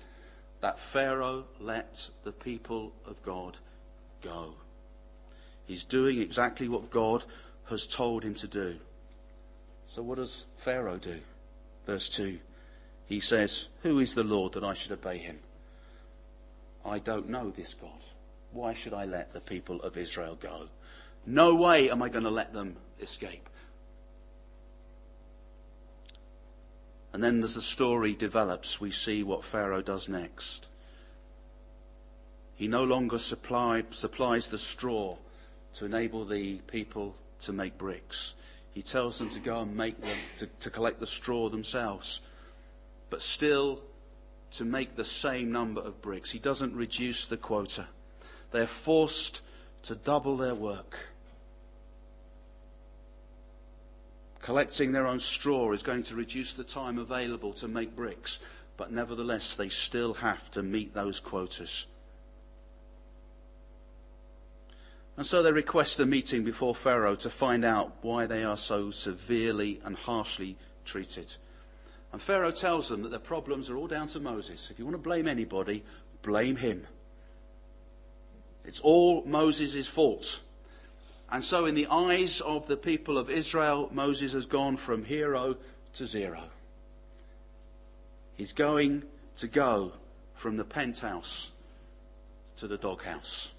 that 0.60 0.80
Pharaoh 0.80 1.44
let 1.60 2.08
the 2.24 2.32
people 2.32 2.92
of 3.06 3.22
God 3.22 3.58
go. 4.22 4.54
He's 5.66 5.84
doing 5.84 6.20
exactly 6.20 6.68
what 6.68 6.90
God 6.90 7.24
has 7.68 7.86
told 7.86 8.24
him 8.24 8.34
to 8.34 8.48
do. 8.48 8.76
So 9.86 10.02
what 10.02 10.16
does 10.16 10.46
Pharaoh 10.56 10.98
do? 10.98 11.20
Verse 11.86 12.08
2. 12.08 12.38
He 13.06 13.20
says, 13.20 13.68
Who 13.82 13.98
is 13.98 14.14
the 14.14 14.24
Lord 14.24 14.54
that 14.54 14.64
I 14.64 14.72
should 14.72 14.92
obey 14.92 15.18
him? 15.18 15.38
I 16.84 16.98
don't 16.98 17.28
know 17.28 17.50
this 17.50 17.74
God. 17.74 18.04
Why 18.52 18.72
should 18.72 18.94
I 18.94 19.04
let 19.04 19.32
the 19.32 19.40
people 19.40 19.80
of 19.82 19.96
Israel 19.96 20.36
go? 20.40 20.68
No 21.26 21.54
way 21.54 21.90
am 21.90 22.02
I 22.02 22.08
going 22.08 22.24
to 22.24 22.30
let 22.30 22.52
them 22.52 22.76
escape. 23.00 23.48
And 27.12 27.22
then 27.22 27.42
as 27.42 27.54
the 27.54 27.62
story 27.62 28.14
develops, 28.14 28.80
we 28.80 28.90
see 28.90 29.22
what 29.22 29.44
Pharaoh 29.44 29.82
does 29.82 30.08
next. 30.08 30.68
He 32.54 32.68
no 32.68 32.84
longer 32.84 33.18
supply, 33.18 33.84
supplies 33.90 34.48
the 34.48 34.58
straw 34.58 35.16
to 35.74 35.84
enable 35.84 36.24
the 36.24 36.58
people 36.68 37.14
to 37.40 37.52
make 37.52 37.76
bricks. 37.76 38.34
He 38.72 38.82
tells 38.82 39.18
them 39.18 39.28
to 39.30 39.40
go 39.40 39.60
and 39.60 39.76
make 39.76 40.00
them, 40.00 40.16
to, 40.36 40.46
to 40.60 40.70
collect 40.70 41.00
the 41.00 41.06
straw 41.06 41.48
themselves, 41.48 42.22
but 43.10 43.20
still 43.20 43.80
to 44.52 44.64
make 44.64 44.96
the 44.96 45.04
same 45.04 45.52
number 45.52 45.80
of 45.80 46.00
bricks. 46.00 46.30
He 46.30 46.38
doesn't 46.38 46.74
reduce 46.74 47.26
the 47.26 47.36
quota. 47.36 47.86
They're 48.52 48.66
forced 48.66 49.42
to 49.84 49.94
double 49.94 50.36
their 50.36 50.54
work. 50.54 50.96
Collecting 54.42 54.90
their 54.90 55.06
own 55.06 55.20
straw 55.20 55.70
is 55.72 55.84
going 55.84 56.02
to 56.02 56.16
reduce 56.16 56.54
the 56.54 56.64
time 56.64 56.98
available 56.98 57.52
to 57.54 57.68
make 57.68 57.94
bricks, 57.94 58.40
but 58.76 58.90
nevertheless, 58.90 59.54
they 59.54 59.68
still 59.68 60.14
have 60.14 60.50
to 60.50 60.62
meet 60.62 60.92
those 60.92 61.20
quotas. 61.20 61.86
And 65.16 65.24
so 65.24 65.42
they 65.42 65.52
request 65.52 66.00
a 66.00 66.06
meeting 66.06 66.42
before 66.42 66.74
Pharaoh 66.74 67.14
to 67.16 67.30
find 67.30 67.64
out 67.64 67.92
why 68.02 68.26
they 68.26 68.42
are 68.42 68.56
so 68.56 68.90
severely 68.90 69.80
and 69.84 69.94
harshly 69.94 70.56
treated. 70.84 71.32
And 72.12 72.20
Pharaoh 72.20 72.50
tells 72.50 72.88
them 72.88 73.02
that 73.02 73.10
their 73.10 73.20
problems 73.20 73.70
are 73.70 73.76
all 73.76 73.86
down 73.86 74.08
to 74.08 74.20
Moses. 74.20 74.70
If 74.70 74.78
you 74.78 74.84
want 74.84 74.96
to 74.96 75.02
blame 75.02 75.28
anybody, 75.28 75.84
blame 76.22 76.56
him. 76.56 76.84
It's 78.64 78.80
all 78.80 79.22
Moses' 79.24 79.86
fault. 79.86 80.40
And 81.32 81.42
so, 81.42 81.64
in 81.64 81.74
the 81.74 81.86
eyes 81.86 82.42
of 82.42 82.66
the 82.66 82.76
people 82.76 83.16
of 83.16 83.30
Israel, 83.30 83.88
Moses 83.90 84.34
has 84.34 84.44
gone 84.44 84.76
from 84.76 85.02
hero 85.02 85.56
to 85.94 86.04
zero. 86.04 86.42
He's 88.34 88.52
going 88.52 89.02
to 89.36 89.48
go 89.48 89.92
from 90.34 90.58
the 90.58 90.64
penthouse 90.64 91.50
to 92.56 92.68
the 92.68 92.76
doghouse. 92.76 93.52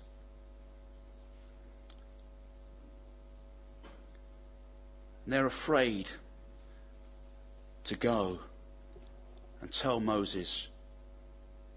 And 5.26 5.34
they're 5.34 5.48
afraid 5.48 6.12
to 7.86 7.96
go 7.96 8.40
and 9.62 9.72
tell 9.72 10.00
Moses, 10.00 10.70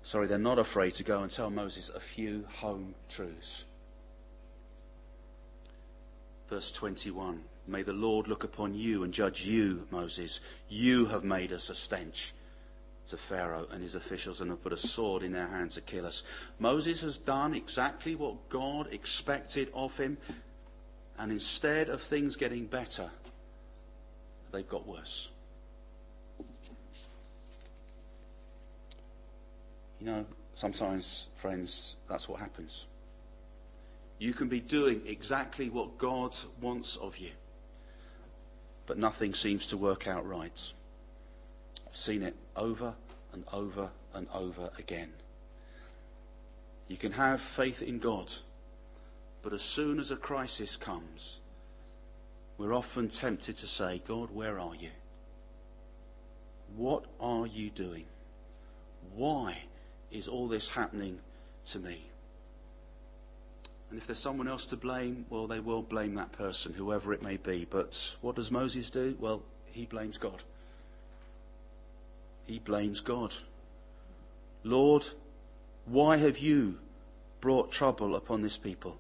sorry, 0.03 0.27
they're 0.27 0.37
not 0.37 0.59
afraid 0.59 0.93
to 0.95 1.05
go 1.05 1.23
and 1.23 1.31
tell 1.31 1.49
Moses 1.49 1.89
a 1.89 2.01
few 2.01 2.45
home 2.51 2.95
truths. 3.09 3.65
Verse 6.49 6.71
21 6.71 7.43
May 7.69 7.83
the 7.83 7.93
Lord 7.93 8.29
look 8.29 8.45
upon 8.45 8.75
you 8.75 9.03
and 9.03 9.13
judge 9.13 9.45
you, 9.45 9.87
Moses. 9.91 10.41
You 10.69 11.07
have 11.07 11.25
made 11.25 11.53
us 11.53 11.69
a 11.69 11.75
stench 11.75 12.33
to 13.09 13.17
Pharaoh 13.17 13.67
and 13.73 13.83
his 13.83 13.95
officials 13.95 14.41
and 14.41 14.51
have 14.51 14.63
put 14.63 14.73
a 14.73 14.77
sword 14.77 15.23
in 15.23 15.33
their 15.33 15.49
hand 15.49 15.73
to 15.73 15.81
kill 15.81 16.07
us. 16.07 16.23
Moses 16.59 17.01
has 17.03 17.19
done 17.19 17.55
exactly 17.55 18.15
what 18.15 18.49
God 18.49 18.93
expected 18.93 19.69
of 19.75 19.97
him, 19.97 20.17
and 21.19 21.33
instead 21.33 21.89
of 21.89 22.03
things 22.03 22.37
getting 22.37 22.67
better, 22.67 23.11
they've 24.53 24.69
got 24.69 24.87
worse. 24.87 25.31
You 30.01 30.07
know, 30.07 30.27
sometimes, 30.55 31.27
friends, 31.37 31.97
that's 32.09 32.29
what 32.29 32.39
happens. 32.39 32.87
You 34.19 34.33
can 34.33 34.49
be 34.49 34.61
doing 34.61 35.03
exactly 35.07 35.69
what 35.69 35.99
God 35.99 36.35
wants 36.61 36.97
of 36.97 37.19
you, 37.19 37.31
but 38.87 38.99
nothing 38.99 39.35
seems 39.35 39.67
to 39.69 39.77
work 39.77 40.09
out 40.09 40.27
right. 40.27 40.73
I've 41.87 41.97
seen 41.97 42.23
it 42.23 42.35
over 42.57 42.95
and 43.33 43.45
over 43.53 43.91
and 44.15 44.27
over 44.33 44.71
again. 44.79 45.13
You 46.89 46.97
can 46.97 47.13
have 47.13 47.41
faith 47.41 47.83
in 47.83 47.99
God, 47.99 48.33
but 49.43 49.53
as 49.53 49.63
soon 49.63 49.99
as 49.99 50.11
a 50.11 50.17
crisis 50.17 50.77
comes, 50.77 51.41
we're 52.59 52.75
often 52.75 53.09
tempted 53.09 53.57
to 53.57 53.67
say, 53.67 54.01
God, 54.07 54.31
where 54.31 54.59
are 54.59 54.75
you? 54.75 54.91
What 56.77 57.05
are 57.21 57.47
you 57.47 57.71
doing? 57.71 58.07
Why 59.15 59.59
is 60.11 60.27
all 60.27 60.49
this 60.49 60.69
happening 60.69 61.19
to 61.67 61.79
me? 61.79 62.01
And 63.91 63.99
if 63.99 64.07
there's 64.07 64.19
someone 64.19 64.49
else 64.49 64.67
to 64.67 64.77
blame, 64.77 65.27
well, 65.31 65.47
they 65.47 65.61
will 65.61 65.83
blame 65.83 66.15
that 66.17 66.33
person, 66.33 66.75
whoever 66.75 67.13
it 67.13 67.23
may 67.23 67.37
be. 67.37 67.67
But 67.69 68.17
what 68.21 68.37
does 68.37 68.51
Moses 68.51 68.91
do? 68.91 69.17
Well, 69.21 69.43
he 69.73 69.87
blames 69.87 70.19
God. 70.19 70.43
He 72.47 72.59
blames 72.59 73.01
God. 73.01 73.35
Lord, 74.65 75.07
why 75.85 76.17
have 76.17 76.39
you 76.39 76.79
brought 77.41 77.71
trouble 77.71 78.17
upon 78.17 78.43
this 78.43 78.57
people? 78.57 78.99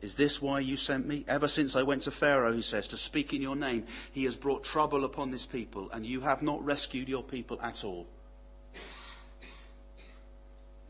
Is 0.00 0.16
this 0.16 0.40
why 0.40 0.60
you 0.60 0.76
sent 0.76 1.06
me? 1.06 1.24
Ever 1.26 1.48
since 1.48 1.74
I 1.74 1.82
went 1.82 2.02
to 2.02 2.10
Pharaoh, 2.10 2.52
he 2.52 2.62
says, 2.62 2.88
to 2.88 2.96
speak 2.96 3.32
in 3.32 3.42
your 3.42 3.56
name, 3.56 3.86
he 4.12 4.24
has 4.24 4.36
brought 4.36 4.64
trouble 4.64 5.04
upon 5.04 5.30
this 5.30 5.46
people, 5.46 5.90
and 5.90 6.06
you 6.06 6.20
have 6.20 6.42
not 6.42 6.64
rescued 6.64 7.08
your 7.08 7.22
people 7.22 7.58
at 7.62 7.84
all. 7.84 8.06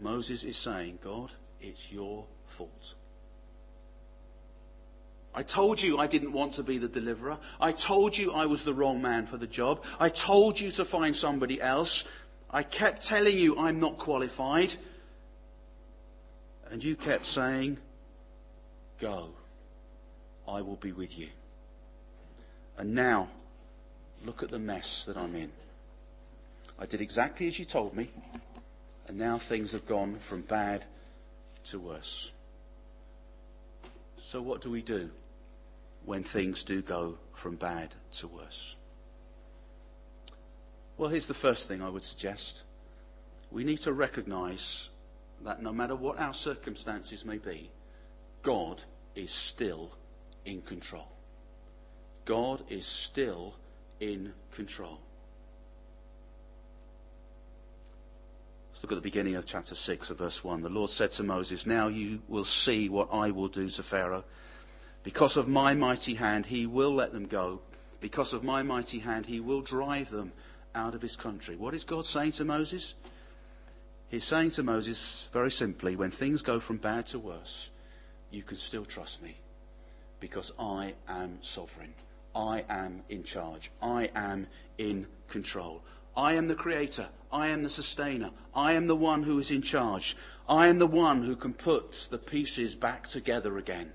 Moses 0.01 0.45
is 0.45 0.57
saying, 0.57 0.99
God, 1.03 1.33
it's 1.61 1.91
your 1.91 2.25
fault. 2.47 2.95
I 5.37 5.43
told 5.43 5.83
you 5.83 5.99
I 5.99 6.07
didn't 6.07 6.33
want 6.33 6.55
to 6.55 6.63
be 6.63 6.79
the 6.79 6.89
deliverer. 6.89 7.37
I 7.61 7.71
told 7.71 8.17
you 8.17 8.33
I 8.33 8.47
was 8.47 8.65
the 8.65 8.73
wrong 8.73 9.03
man 9.03 9.27
for 9.27 9.37
the 9.37 9.47
job. 9.47 9.85
I 10.01 10.09
told 10.09 10.59
you 10.59 10.71
to 10.71 10.85
find 10.87 11.15
somebody 11.15 11.61
else. 11.61 12.05
I 12.51 12.63
kept 12.63 13.07
telling 13.07 13.37
you 13.37 13.59
I'm 13.59 13.79
not 13.79 13.99
qualified. 13.99 14.73
And 16.71 16.83
you 16.83 16.97
kept 16.97 17.27
saying, 17.27 17.77
Go, 18.99 19.29
I 20.49 20.63
will 20.63 20.77
be 20.77 20.93
with 20.93 21.19
you. 21.19 21.29
And 22.79 22.95
now, 22.95 23.29
look 24.25 24.43
at 24.43 24.51
the 24.51 24.59
mess 24.59 25.05
that 25.05 25.19
I'm 25.19 25.37
in. 25.37 25.53
I 26.79 26.87
did 26.87 27.03
exactly 27.03 27.47
as 27.47 27.59
you 27.59 27.67
told 27.67 27.95
me, 27.95 28.09
and 29.07 29.19
now 29.19 29.37
things 29.37 29.73
have 29.73 29.85
gone 29.85 30.19
from 30.19 30.41
bad 30.41 30.87
to 31.67 31.79
worse. 31.79 32.33
So, 34.17 34.41
what 34.41 34.63
do 34.63 34.71
we 34.71 34.81
do 34.81 35.11
when 36.07 36.23
things 36.23 36.65
do 36.65 36.81
go 36.81 37.19
from 37.35 37.57
bad 37.57 37.95
to 38.13 38.29
worse? 38.29 38.77
Well, 40.97 41.11
here's 41.11 41.27
the 41.27 41.35
first 41.35 41.69
thing 41.69 41.83
I 41.83 41.91
would 41.91 42.05
suggest. 42.05 42.65
We 43.51 43.65
need 43.65 43.79
to 43.83 43.93
recognize 43.93 44.89
that 45.45 45.63
no 45.63 45.73
matter 45.73 45.95
what 45.95 46.19
our 46.19 46.33
circumstances 46.33 47.25
may 47.25 47.37
be, 47.37 47.71
God 48.43 48.81
is 49.15 49.31
still 49.31 49.91
in 50.47 50.63
control. 50.63 51.09
God 52.25 52.63
is 52.71 52.87
still 52.87 53.55
in 54.01 54.33
control. 54.53 54.99
Let's 58.71 58.83
look 58.83 58.93
at 58.93 58.97
the 58.97 59.01
beginning 59.01 59.37
of 59.37 59.47
chapter 59.47 59.75
6 59.75 60.11
of 60.11 60.19
verse 60.19 60.45
1. 60.45 60.63
The 60.63 60.69
Lord 60.69 60.91
said 60.91 61.11
to 61.13 61.23
Moses, 61.23 61.67
Now 61.67 61.89
you 61.89 62.21
will 62.29 62.45
see 62.45 62.89
what 62.89 63.09
I 63.13 63.31
will 63.31 63.49
do 63.49 63.71
to 63.71 63.83
Pharaoh. 63.83 64.25
Because 65.07 65.37
of 65.37 65.47
my 65.47 65.73
mighty 65.73 66.15
hand, 66.15 66.47
he 66.47 66.67
will 66.67 66.93
let 66.93 67.13
them 67.13 67.27
go. 67.27 67.61
Because 68.01 68.33
of 68.33 68.43
my 68.43 68.65
mighty 68.65 68.99
hand, 68.99 69.25
he 69.25 69.39
will 69.39 69.61
drive 69.61 70.11
them 70.11 70.33
out 70.75 70.97
of 70.97 71.01
his 71.01 71.15
country. 71.15 71.55
What 71.55 71.75
is 71.75 71.85
God 71.85 72.05
saying 72.05 72.33
to 72.33 72.45
Moses? 72.45 72.97
He's 74.09 74.25
saying 74.25 74.51
to 74.51 74.65
Moses 74.65 75.29
very 75.33 75.53
simply, 75.53 75.95
when 75.95 76.11
things 76.11 76.43
go 76.43 76.59
from 76.59 76.79
bad 76.79 77.07
to 77.07 77.21
worse, 77.21 77.71
you 78.33 78.43
can 78.43 78.57
still 78.57 78.85
trust 78.85 79.23
me 79.23 79.37
because 80.19 80.53
I 80.59 80.95
am 81.07 81.39
sovereign. 81.41 81.95
I 82.35 82.65
am 82.69 83.05
in 83.09 83.23
charge. 83.23 83.71
I 83.81 84.11
am 84.17 84.49
in 84.77 85.07
control. 85.29 85.85
I 86.17 86.33
am 86.33 86.49
the 86.49 86.57
creator. 86.57 87.07
I 87.31 87.47
am 87.47 87.63
the 87.63 87.71
sustainer. 87.71 88.33
I 88.57 88.73
am 88.73 88.89
the 88.89 88.97
one 88.97 89.23
who 89.23 89.39
is 89.39 89.53
in 89.53 89.63
charge. 89.63 90.17
I 90.49 90.67
am 90.67 90.81
the 90.81 90.87
one 90.89 91.23
who 91.23 91.37
can 91.37 91.55
put 91.55 92.09
the 92.11 92.19
pieces 92.19 92.75
back 92.75 93.07
together 93.07 93.57
again. 93.57 93.93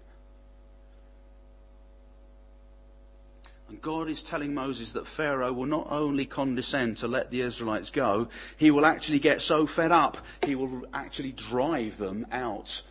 And 3.71 3.81
God 3.81 4.09
is 4.09 4.21
telling 4.21 4.53
Moses 4.53 4.91
that 4.91 5.07
Pharaoh 5.07 5.53
will 5.53 5.65
not 5.65 5.87
only 5.89 6.25
condescend 6.25 6.97
to 6.97 7.07
let 7.07 7.31
the 7.31 7.39
Israelites 7.39 7.89
go, 7.89 8.27
he 8.57 8.69
will 8.69 8.85
actually 8.85 9.19
get 9.19 9.39
so 9.39 9.65
fed 9.65 9.93
up, 9.93 10.17
he 10.45 10.55
will 10.55 10.85
actually 10.93 11.31
drive 11.31 11.95
them 11.95 12.27
out 12.33 12.81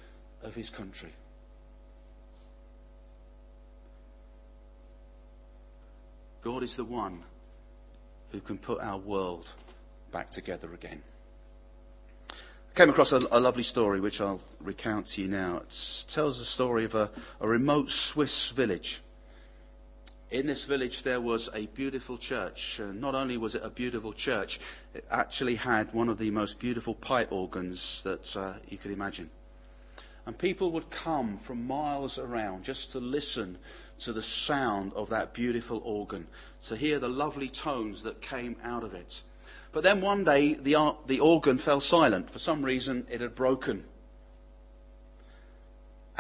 of 0.42 0.54
his 0.54 0.70
country. 0.70 1.10
God 6.40 6.62
is 6.62 6.76
the 6.76 6.84
one 6.84 7.25
who 8.32 8.40
can 8.40 8.56
put 8.56 8.80
our 8.80 8.96
world 8.96 9.50
back 10.12 10.30
together 10.30 10.72
again. 10.72 11.02
I 12.30 12.34
came 12.75 12.88
across 12.88 13.12
a, 13.12 13.18
a, 13.30 13.38
lovely 13.38 13.64
story 13.64 14.00
which 14.00 14.22
I'll 14.22 14.40
recount 14.60 15.04
to 15.08 15.20
you 15.20 15.28
now. 15.28 15.58
It 15.58 16.04
tells 16.08 16.38
the 16.38 16.46
story 16.46 16.87
of 16.87 16.94
a, 16.94 17.10
a 17.38 17.46
remote 17.46 17.90
Swiss 17.90 18.49
village 18.49 19.02
in 20.30 20.46
this 20.46 20.64
village 20.64 21.02
there 21.02 21.20
was 21.20 21.50
a 21.54 21.66
beautiful 21.66 22.16
church. 22.16 22.80
Uh, 22.80 22.92
not 22.92 23.14
only 23.14 23.37
was 23.37 23.54
it 23.54 23.64
a 23.64 23.70
beautiful 23.70 24.12
church, 24.12 24.60
it 24.94 25.04
actually 25.10 25.56
had 25.56 25.92
one 25.92 26.08
of 26.08 26.18
the 26.18 26.30
most 26.30 26.58
beautiful 26.58 26.94
pipe 26.94 27.32
organs 27.32 28.02
that 28.02 28.37
uh, 28.37 28.54
you 28.68 28.78
could 28.78 28.92
imagine. 28.92 29.28
And 30.26 30.38
people 30.38 30.70
would 30.72 30.90
come 30.90 31.38
from 31.38 31.66
miles 31.66 32.18
around 32.18 32.62
just 32.62 32.92
to 32.92 33.00
listen 33.00 33.58
to 34.00 34.12
the 34.12 34.22
sound 34.22 34.92
of 34.94 35.10
that 35.10 35.34
beautiful 35.34 35.80
organ, 35.84 36.26
to 36.66 36.76
hear 36.76 36.99
the 36.99 37.08
lovely 37.08 37.49
tones 37.49 38.02
that 38.04 38.20
came 38.20 38.56
out 38.62 38.84
of 38.84 38.94
it. 38.94 39.22
But 39.72 39.82
then 39.82 40.00
one 40.00 40.25
day 40.25 40.54
the, 40.54 40.76
uh, 40.76 40.92
the 41.06 41.20
organ 41.20 41.58
fell 41.58 41.80
silent. 41.80 42.30
For 42.30 42.38
some 42.38 42.64
reason 42.64 43.06
it 43.10 43.20
had 43.20 43.34
broken. 43.34 43.84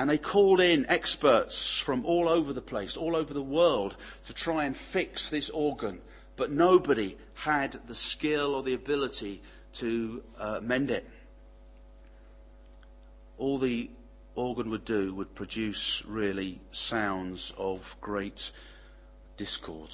And 0.00 0.08
they 0.08 0.16
called 0.16 0.62
in 0.62 0.86
experts 0.86 1.78
from 1.78 2.06
all 2.06 2.26
over 2.26 2.54
the 2.54 2.62
place, 2.62 2.96
all 2.96 3.14
over 3.14 3.34
the 3.34 3.42
world, 3.42 3.98
to 4.24 4.32
try 4.32 4.64
and 4.64 4.74
fix 4.74 5.28
this 5.28 5.50
organ. 5.50 6.00
But 6.36 6.50
nobody 6.50 7.18
had 7.34 7.78
the 7.86 7.94
skill 7.94 8.54
or 8.54 8.62
the 8.62 8.72
ability 8.72 9.42
to 9.74 10.22
uh, 10.38 10.60
mend 10.62 10.90
it. 10.90 11.06
All 13.36 13.58
the 13.58 13.90
organ 14.36 14.70
would 14.70 14.86
do 14.86 15.12
would 15.16 15.34
produce 15.34 16.02
really 16.06 16.60
sounds 16.72 17.52
of 17.58 17.94
great 18.00 18.52
discord. 19.36 19.90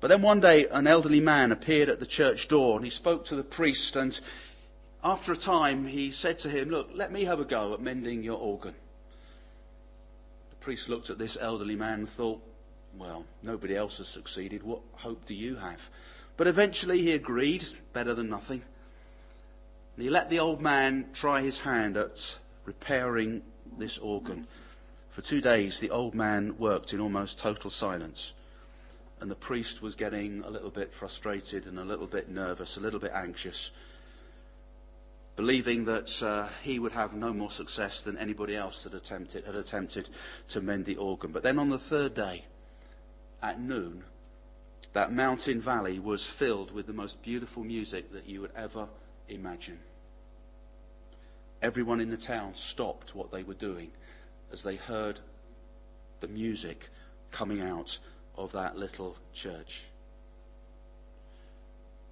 But 0.00 0.08
then 0.08 0.22
one 0.22 0.40
day, 0.40 0.66
an 0.66 0.88
elderly 0.88 1.20
man 1.20 1.52
appeared 1.52 1.88
at 1.88 2.00
the 2.00 2.06
church 2.06 2.48
door 2.48 2.74
and 2.74 2.84
he 2.84 2.90
spoke 2.90 3.26
to 3.26 3.36
the 3.36 3.44
priest 3.44 3.94
and 3.94 4.18
after 5.08 5.32
a 5.32 5.36
time, 5.36 5.86
he 5.86 6.10
said 6.10 6.38
to 6.38 6.50
him, 6.50 6.68
Look, 6.68 6.90
let 6.92 7.10
me 7.10 7.24
have 7.24 7.40
a 7.40 7.44
go 7.44 7.72
at 7.72 7.80
mending 7.80 8.22
your 8.22 8.38
organ. 8.38 8.74
The 10.50 10.56
priest 10.56 10.90
looked 10.90 11.08
at 11.08 11.18
this 11.18 11.38
elderly 11.40 11.76
man 11.76 12.00
and 12.00 12.08
thought, 12.08 12.42
Well, 12.96 13.24
nobody 13.42 13.74
else 13.74 13.98
has 13.98 14.08
succeeded. 14.08 14.62
What 14.62 14.82
hope 14.92 15.24
do 15.24 15.32
you 15.32 15.56
have? 15.56 15.88
But 16.36 16.46
eventually 16.46 17.00
he 17.00 17.12
agreed, 17.12 17.64
better 17.94 18.12
than 18.12 18.28
nothing. 18.28 18.60
And 19.96 20.04
he 20.04 20.10
let 20.10 20.28
the 20.28 20.40
old 20.40 20.60
man 20.60 21.06
try 21.14 21.40
his 21.40 21.60
hand 21.60 21.96
at 21.96 22.38
repairing 22.66 23.42
this 23.78 23.96
organ. 23.96 24.46
For 25.10 25.22
two 25.22 25.40
days, 25.40 25.80
the 25.80 25.90
old 25.90 26.14
man 26.14 26.58
worked 26.58 26.92
in 26.92 27.00
almost 27.00 27.38
total 27.38 27.70
silence. 27.70 28.34
And 29.20 29.30
the 29.30 29.34
priest 29.34 29.80
was 29.80 29.94
getting 29.94 30.44
a 30.44 30.50
little 30.50 30.70
bit 30.70 30.92
frustrated 30.92 31.64
and 31.64 31.78
a 31.78 31.84
little 31.84 32.06
bit 32.06 32.28
nervous, 32.28 32.76
a 32.76 32.80
little 32.80 33.00
bit 33.00 33.12
anxious 33.14 33.70
believing 35.38 35.84
that 35.84 36.20
uh, 36.20 36.48
he 36.64 36.80
would 36.80 36.90
have 36.90 37.14
no 37.14 37.32
more 37.32 37.48
success 37.48 38.02
than 38.02 38.18
anybody 38.18 38.56
else 38.56 38.82
that 38.82 38.92
attempted, 38.92 39.44
had 39.44 39.54
attempted 39.54 40.08
to 40.48 40.60
mend 40.60 40.84
the 40.84 40.96
organ. 40.96 41.30
But 41.30 41.44
then 41.44 41.60
on 41.60 41.68
the 41.68 41.78
third 41.78 42.12
day, 42.12 42.44
at 43.40 43.60
noon, 43.60 44.02
that 44.94 45.12
mountain 45.12 45.60
valley 45.60 46.00
was 46.00 46.26
filled 46.26 46.72
with 46.72 46.88
the 46.88 46.92
most 46.92 47.22
beautiful 47.22 47.62
music 47.62 48.12
that 48.14 48.28
you 48.28 48.40
would 48.40 48.50
ever 48.56 48.88
imagine. 49.28 49.78
Everyone 51.62 52.00
in 52.00 52.10
the 52.10 52.16
town 52.16 52.56
stopped 52.56 53.14
what 53.14 53.30
they 53.30 53.44
were 53.44 53.54
doing 53.54 53.92
as 54.52 54.64
they 54.64 54.74
heard 54.74 55.20
the 56.18 56.26
music 56.26 56.88
coming 57.30 57.60
out 57.60 57.96
of 58.36 58.50
that 58.50 58.76
little 58.76 59.16
church. 59.32 59.84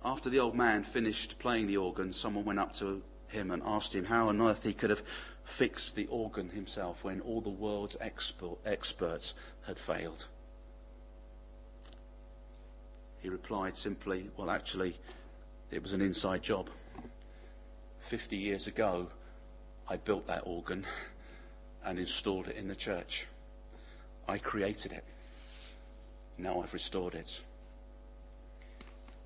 After 0.04 0.30
the 0.30 0.38
old 0.38 0.54
man 0.54 0.84
finished 0.84 1.40
playing 1.40 1.66
the 1.66 1.78
organ, 1.78 2.12
someone 2.12 2.44
went 2.44 2.60
up 2.60 2.72
to 2.74 3.02
him 3.28 3.50
and 3.50 3.62
asked 3.64 3.94
him 3.94 4.04
how 4.04 4.28
on 4.28 4.40
earth 4.40 4.62
he 4.62 4.72
could 4.72 4.90
have 4.90 5.02
fixed 5.44 5.94
the 5.94 6.06
organ 6.06 6.48
himself 6.48 7.04
when 7.04 7.20
all 7.20 7.40
the 7.40 7.48
world's 7.48 7.96
experts 8.00 9.34
had 9.66 9.78
failed. 9.78 10.26
He 13.20 13.28
replied 13.28 13.76
simply, 13.76 14.30
Well, 14.36 14.50
actually, 14.50 14.96
it 15.70 15.82
was 15.82 15.92
an 15.92 16.00
inside 16.00 16.42
job. 16.42 16.70
Fifty 18.00 18.36
years 18.36 18.66
ago, 18.66 19.08
I 19.88 19.96
built 19.96 20.26
that 20.26 20.42
organ 20.46 20.84
and 21.84 21.98
installed 21.98 22.48
it 22.48 22.56
in 22.56 22.68
the 22.68 22.76
church. 22.76 23.26
I 24.28 24.38
created 24.38 24.92
it. 24.92 25.04
Now 26.38 26.60
I've 26.60 26.72
restored 26.72 27.14
it. 27.14 27.40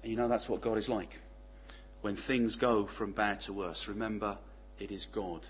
And 0.03 0.11
you 0.11 0.17
know, 0.17 0.29
that's 0.29 0.49
what 0.49 0.61
God 0.61 0.79
is 0.79 0.89
like 0.89 1.19
when 2.03 2.17
things 2.17 2.57
go 2.57 2.87
from 2.87 3.13
bad 3.13 3.41
to 3.41 3.53
worse, 3.53 3.89
remember 3.89 4.39
it 4.79 4.91
is 4.91 5.07
God 5.07 5.43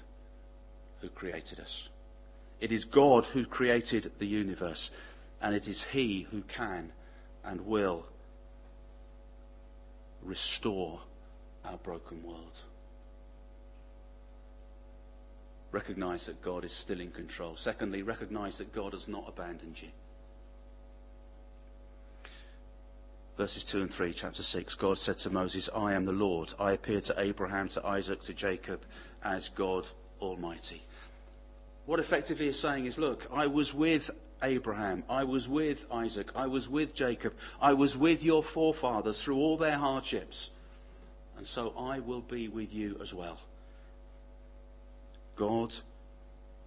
who 1.01 1.09
created 1.09 1.61
us. 1.61 1.89
It 2.61 2.73
is 2.73 2.85
God 2.85 3.25
who 3.27 3.45
created 3.47 4.11
the 4.19 4.27
universe, 4.27 4.91
and 5.41 5.55
it 5.55 5.69
is 5.69 5.83
He 5.83 6.27
who 6.31 6.43
can 6.43 6.93
and 7.45 7.67
will 7.67 8.05
restore 10.23 11.01
our 11.65 11.79
broken 11.79 12.23
world. 12.23 12.61
Recognize 15.73 16.27
that 16.27 16.43
God 16.43 16.65
is 16.65 16.73
still 16.73 17.01
in 17.01 17.13
control. 17.13 17.55
Secondly, 17.57 18.03
recognize 18.03 18.59
that 18.59 18.73
God 18.73 18.93
has 18.93 19.07
not 19.07 19.29
abandoned 19.29 19.81
you. 19.81 19.89
Verses 23.37 23.65
2 23.65 23.83
and 23.83 23.93
3, 23.93 24.13
chapter 24.13 24.43
6, 24.43 24.75
God 24.75 24.99
said 24.99 25.19
to 25.19 25.31
Moses, 25.31 25.69
I 25.75 25.95
am 25.95 26.05
the 26.05 26.13
Lord. 26.13 26.53
I 26.59 26.73
appeared 26.73 27.05
to 27.05 27.21
Abraham, 27.21 27.69
to 27.71 27.87
Isaac, 27.87 28.21
to 28.23 28.35
Jacob 28.35 28.83
as 29.25 29.49
God 29.51 29.87
Almighty. 30.21 30.83
What 31.87 32.01
effectively 32.01 32.49
is 32.49 32.59
saying 32.59 32.87
is, 32.87 32.99
look, 32.99 33.27
I 33.33 33.47
was 33.47 33.75
with 33.75 34.11
Abraham, 34.43 35.03
I 35.09 35.25
was 35.25 35.49
with 35.49 35.87
Isaac, 35.91 36.31
I 36.35 36.47
was 36.47 36.69
with 36.69 36.95
Jacob, 36.95 37.35
I 37.61 37.73
was 37.73 37.97
with 37.97 38.23
your 38.23 38.43
forefathers 38.43 39.23
through 39.23 39.37
all 39.37 39.57
their 39.57 39.77
hardships, 39.77 40.51
and 41.37 41.47
so 41.47 41.75
I 41.79 42.01
will 42.01 42.21
be 42.21 42.49
with 42.49 42.73
you 42.73 42.99
as 43.03 43.13
well. 43.13 43.39
God 45.37 45.75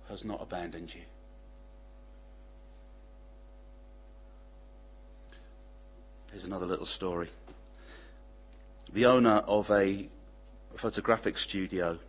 has 0.09 0.25
not 0.25 0.41
abandoned 0.41 0.93
you. 0.93 1.01
Here's 6.33 6.45
another 6.45 6.65
little 6.65 6.87
story. 6.87 7.29
The 8.91 9.05
owner 9.05 9.43
of 9.45 9.69
a 9.69 10.09
photographic 10.73 11.37
studio 11.37 11.99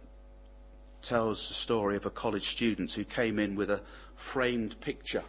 tells 1.02 1.46
the 1.46 1.52
story 1.52 1.96
of 1.96 2.06
a 2.06 2.10
college 2.10 2.48
student 2.48 2.90
who 2.92 3.04
came 3.04 3.38
in 3.38 3.54
with 3.54 3.70
a 3.70 3.82
framed 4.16 4.80
picture 4.80 5.24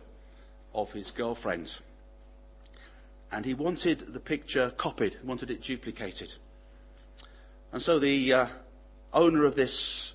of 0.73 0.93
his 0.93 1.11
girlfriend. 1.11 1.77
And 3.33 3.43
he 3.43 3.53
wanted 3.53 4.13
the 4.13 4.21
picture 4.21 4.71
copied, 4.77 5.17
wanted 5.25 5.51
it 5.51 5.61
duplicated. 5.61 6.33
And 7.73 7.81
so 7.81 7.99
the 7.99 8.31
uh, 8.31 8.47
owner 9.11 9.43
of 9.43 9.55
this 9.55 10.13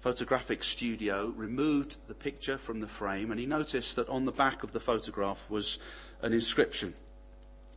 photographic 0.00 0.64
studio 0.64 1.26
removed 1.36 1.98
the 2.08 2.14
picture 2.14 2.56
from 2.56 2.80
the 2.80 2.88
frame 2.88 3.30
and 3.30 3.38
he 3.38 3.44
noticed 3.44 3.96
that 3.96 4.08
on 4.08 4.24
the 4.24 4.32
back 4.32 4.62
of 4.62 4.72
the 4.72 4.80
photograph 4.80 5.44
was 5.50 5.78
an 6.22 6.32
inscription 6.32 6.94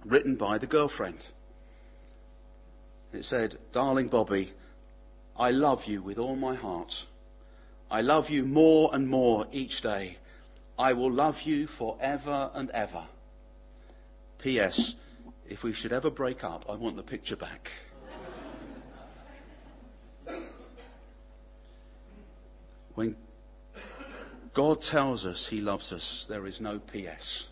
written 0.05 0.35
by 0.35 0.57
the 0.57 0.67
girlfriend. 0.67 1.27
It 3.13 3.25
said, 3.25 3.57
Darling 3.71 4.07
Bobby, 4.07 4.51
I 5.37 5.51
love 5.51 5.85
you 5.85 6.01
with 6.01 6.17
all 6.17 6.35
my 6.35 6.55
heart. 6.55 7.05
I 7.89 8.01
love 8.01 8.29
you 8.29 8.45
more 8.45 8.89
and 8.93 9.07
more 9.07 9.47
each 9.51 9.81
day. 9.81 10.17
I 10.79 10.93
will 10.93 11.11
love 11.11 11.41
you 11.41 11.67
forever 11.67 12.49
and 12.53 12.69
ever. 12.71 13.03
P.S. 14.37 14.95
If 15.49 15.63
we 15.63 15.73
should 15.73 15.91
ever 15.91 16.09
break 16.09 16.43
up, 16.43 16.65
I 16.69 16.75
want 16.75 16.95
the 16.95 17.03
picture 17.03 17.35
back. 17.35 17.71
When 22.95 23.15
God 24.53 24.81
tells 24.81 25.25
us 25.25 25.47
he 25.47 25.61
loves 25.61 25.93
us, 25.93 26.25
there 26.27 26.45
is 26.45 26.59
no 26.59 26.79
P.S. 26.79 27.47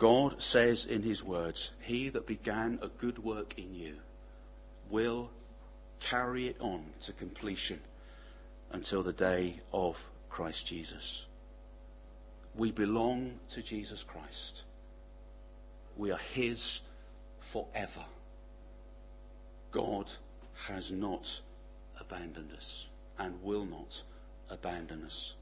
God 0.00 0.40
says 0.40 0.86
in 0.86 1.02
his 1.02 1.22
words, 1.22 1.72
He 1.82 2.08
that 2.08 2.26
began 2.26 2.78
a 2.80 2.88
good 2.88 3.22
work 3.22 3.58
in 3.58 3.74
you 3.74 3.96
will 4.88 5.28
carry 6.00 6.46
it 6.46 6.56
on 6.58 6.86
to 7.02 7.12
completion 7.12 7.78
until 8.72 9.02
the 9.02 9.12
day 9.12 9.60
of 9.74 10.02
Christ 10.30 10.66
Jesus. 10.66 11.26
We 12.54 12.72
belong 12.72 13.38
to 13.50 13.62
Jesus 13.62 14.02
Christ. 14.02 14.64
We 15.98 16.12
are 16.12 16.20
His 16.32 16.80
forever. 17.40 18.04
God 19.70 20.10
has 20.66 20.90
not 20.90 21.42
abandoned 22.00 22.52
us 22.56 22.88
and 23.18 23.34
will 23.42 23.66
not 23.66 24.02
abandon 24.48 25.04
us. 25.04 25.34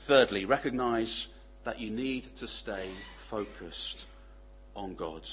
Thirdly, 0.00 0.44
recognize 0.44 1.28
that 1.64 1.80
you 1.80 1.88
need 1.88 2.36
to 2.36 2.46
stay 2.46 2.90
focused 3.32 4.04
on 4.76 4.94
God. 4.94 5.26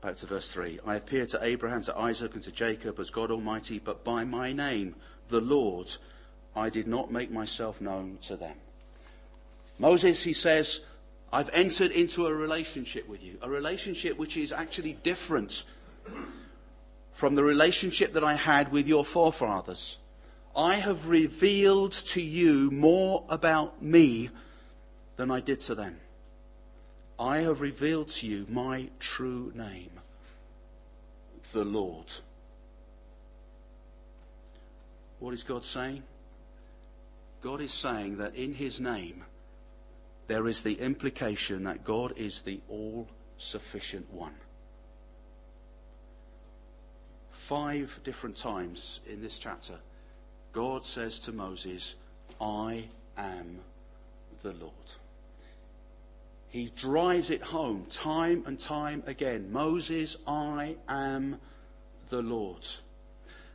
Back 0.00 0.14
to 0.18 0.26
verse 0.26 0.52
3. 0.52 0.78
I 0.86 0.94
appear 0.94 1.26
to 1.26 1.44
Abraham, 1.44 1.82
to 1.82 1.98
Isaac, 1.98 2.34
and 2.34 2.42
to 2.44 2.52
Jacob 2.52 3.00
as 3.00 3.10
God 3.10 3.32
Almighty, 3.32 3.80
but 3.80 4.04
by 4.04 4.22
my 4.22 4.52
name, 4.52 4.94
the 5.28 5.40
Lord, 5.40 5.90
I 6.54 6.70
did 6.70 6.86
not 6.86 7.10
make 7.10 7.32
myself 7.32 7.80
known 7.80 8.18
to 8.22 8.36
them. 8.36 8.54
Moses, 9.76 10.22
he 10.22 10.34
says, 10.34 10.82
I've 11.32 11.50
entered 11.52 11.90
into 11.90 12.28
a 12.28 12.32
relationship 12.32 13.08
with 13.08 13.20
you, 13.20 13.36
a 13.42 13.50
relationship 13.50 14.18
which 14.18 14.36
is 14.36 14.52
actually 14.52 14.92
different 15.02 15.64
from 17.14 17.34
the 17.34 17.42
relationship 17.42 18.12
that 18.12 18.22
I 18.22 18.34
had 18.34 18.70
with 18.70 18.86
your 18.86 19.04
forefathers. 19.04 19.98
I 20.54 20.76
have 20.76 21.08
revealed 21.08 21.90
to 22.14 22.22
you 22.22 22.70
more 22.70 23.24
about 23.28 23.82
me 23.82 24.30
than 25.20 25.30
I 25.30 25.40
did 25.40 25.60
to 25.60 25.74
them. 25.74 26.00
I 27.18 27.40
have 27.40 27.60
revealed 27.60 28.08
to 28.08 28.26
you 28.26 28.46
my 28.48 28.88
true 29.00 29.52
name, 29.54 29.90
the 31.52 31.62
Lord. 31.62 32.10
What 35.18 35.34
is 35.34 35.44
God 35.44 35.62
saying? 35.62 36.04
God 37.42 37.60
is 37.60 37.70
saying 37.70 38.16
that 38.16 38.34
in 38.34 38.54
his 38.54 38.80
name 38.80 39.22
there 40.26 40.46
is 40.46 40.62
the 40.62 40.80
implication 40.80 41.64
that 41.64 41.84
God 41.84 42.14
is 42.16 42.40
the 42.40 42.58
all 42.70 43.06
sufficient 43.36 44.10
one. 44.10 44.36
Five 47.30 48.00
different 48.04 48.36
times 48.36 49.00
in 49.06 49.20
this 49.20 49.36
chapter, 49.36 49.74
God 50.52 50.82
says 50.82 51.18
to 51.18 51.32
Moses, 51.32 51.96
I 52.40 52.84
am 53.18 53.58
the 54.42 54.54
Lord. 54.54 54.72
He 56.50 56.68
drives 56.76 57.30
it 57.30 57.42
home 57.42 57.86
time 57.88 58.42
and 58.46 58.58
time 58.58 59.04
again. 59.06 59.52
Moses, 59.52 60.16
I 60.26 60.76
am 60.88 61.40
the 62.08 62.22
Lord. 62.22 62.66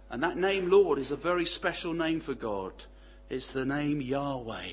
And 0.10 0.24
that 0.24 0.38
name 0.38 0.70
Lord 0.70 0.98
is 0.98 1.12
a 1.12 1.18
very 1.18 1.46
special 1.46 1.94
name 1.94 2.22
for 2.22 2.34
God. 2.34 2.72
It's 3.30 3.52
the 3.52 3.66
name 3.66 4.00
Yahweh. 4.00 4.72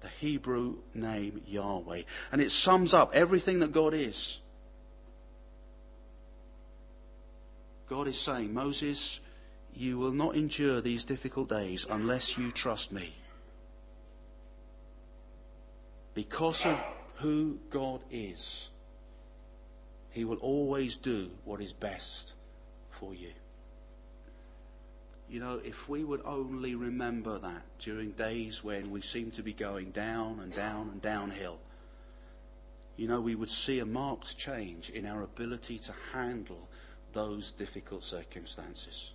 The 0.00 0.08
Hebrew 0.20 0.78
name 0.94 1.42
Yahweh. 1.46 2.02
And 2.32 2.40
it 2.40 2.50
sums 2.50 2.94
up 2.94 3.14
everything 3.14 3.60
that 3.60 3.72
God 3.72 3.92
is. 3.92 4.40
God 7.88 8.08
is 8.08 8.18
saying, 8.18 8.54
Moses, 8.54 9.20
you 9.74 9.98
will 9.98 10.12
not 10.12 10.34
endure 10.34 10.80
these 10.80 11.04
difficult 11.04 11.50
days 11.50 11.86
unless 11.90 12.38
you 12.38 12.50
trust 12.50 12.90
me. 12.90 13.12
Because 16.14 16.64
of 16.64 16.82
who 17.22 17.56
God 17.70 18.02
is, 18.10 18.68
He 20.10 20.24
will 20.24 20.38
always 20.38 20.96
do 20.96 21.30
what 21.44 21.60
is 21.60 21.72
best 21.72 22.32
for 22.90 23.14
you. 23.14 23.30
You 25.30 25.38
know, 25.38 25.60
if 25.64 25.88
we 25.88 26.02
would 26.02 26.22
only 26.24 26.74
remember 26.74 27.38
that 27.38 27.62
during 27.78 28.10
days 28.10 28.64
when 28.64 28.90
we 28.90 29.00
seem 29.00 29.30
to 29.32 29.42
be 29.42 29.52
going 29.52 29.92
down 29.92 30.40
and 30.40 30.52
down 30.52 30.90
and 30.90 31.00
downhill, 31.00 31.58
you 32.96 33.06
know, 33.06 33.20
we 33.20 33.36
would 33.36 33.48
see 33.48 33.78
a 33.78 33.86
marked 33.86 34.36
change 34.36 34.90
in 34.90 35.06
our 35.06 35.22
ability 35.22 35.78
to 35.78 35.94
handle 36.12 36.68
those 37.12 37.52
difficult 37.52 38.02
circumstances. 38.02 39.12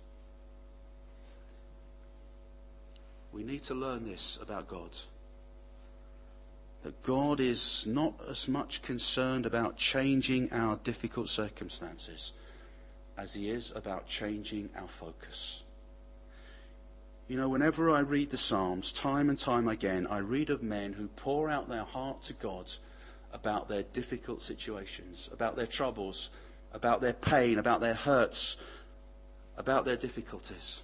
We 3.32 3.44
need 3.44 3.62
to 3.64 3.74
learn 3.74 4.08
this 4.08 4.38
about 4.40 4.66
God 4.66 4.96
that 6.82 7.02
God 7.02 7.40
is 7.40 7.86
not 7.86 8.14
as 8.28 8.48
much 8.48 8.82
concerned 8.82 9.46
about 9.46 9.76
changing 9.76 10.52
our 10.52 10.76
difficult 10.76 11.28
circumstances 11.28 12.32
as 13.16 13.34
he 13.34 13.50
is 13.50 13.72
about 13.74 14.06
changing 14.06 14.70
our 14.76 14.88
focus. 14.88 15.64
You 17.26 17.36
know, 17.36 17.48
whenever 17.48 17.90
I 17.90 18.00
read 18.00 18.30
the 18.30 18.38
Psalms, 18.38 18.92
time 18.92 19.28
and 19.28 19.38
time 19.38 19.68
again, 19.68 20.06
I 20.06 20.18
read 20.18 20.50
of 20.50 20.62
men 20.62 20.92
who 20.92 21.08
pour 21.08 21.50
out 21.50 21.68
their 21.68 21.84
heart 21.84 22.22
to 22.22 22.32
God 22.32 22.72
about 23.32 23.68
their 23.68 23.82
difficult 23.82 24.40
situations, 24.40 25.28
about 25.32 25.56
their 25.56 25.66
troubles, 25.66 26.30
about 26.72 27.00
their 27.00 27.12
pain, 27.12 27.58
about 27.58 27.80
their 27.80 27.94
hurts, 27.94 28.56
about 29.56 29.84
their 29.84 29.96
difficulties. 29.96 30.82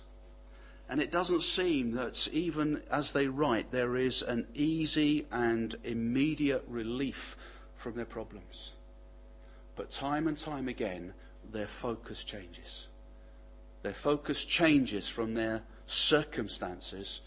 And 0.89 1.01
it 1.01 1.11
doesn't 1.11 1.43
seem 1.43 1.93
that 1.93 2.29
even 2.29 2.83
as 2.91 3.13
they 3.13 3.27
write, 3.27 3.71
there 3.71 3.97
is 3.97 4.23
an 4.23 4.47
easy 4.55 5.27
and 5.33 5.75
immediate 5.85 6.65
relief 6.69 7.37
from 7.77 7.95
their 7.95 8.05
problems. 8.05 8.73
But 9.77 9.91
time 9.91 10.29
and 10.29 10.37
time 10.37 10.69
again, 10.69 11.15
their 11.53 11.67
focus 11.67 12.23
changes. 12.23 12.89
Their 13.83 13.95
focus 13.95 14.45
changes 14.45 15.09
from 15.09 15.35
their 15.35 15.63
circumstances 15.87 17.23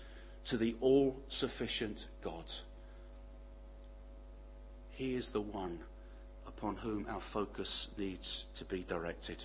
to 0.45 0.57
the 0.57 0.75
all 0.79 1.15
sufficient 1.27 2.07
God. 2.21 2.51
He 4.91 5.13
is 5.15 5.29
the 5.29 5.41
one 5.41 5.79
upon 6.47 6.77
whom 6.77 7.05
our 7.09 7.21
focus 7.21 7.89
needs 7.97 8.47
to 8.55 8.65
be 8.65 8.83
directed. 8.87 9.43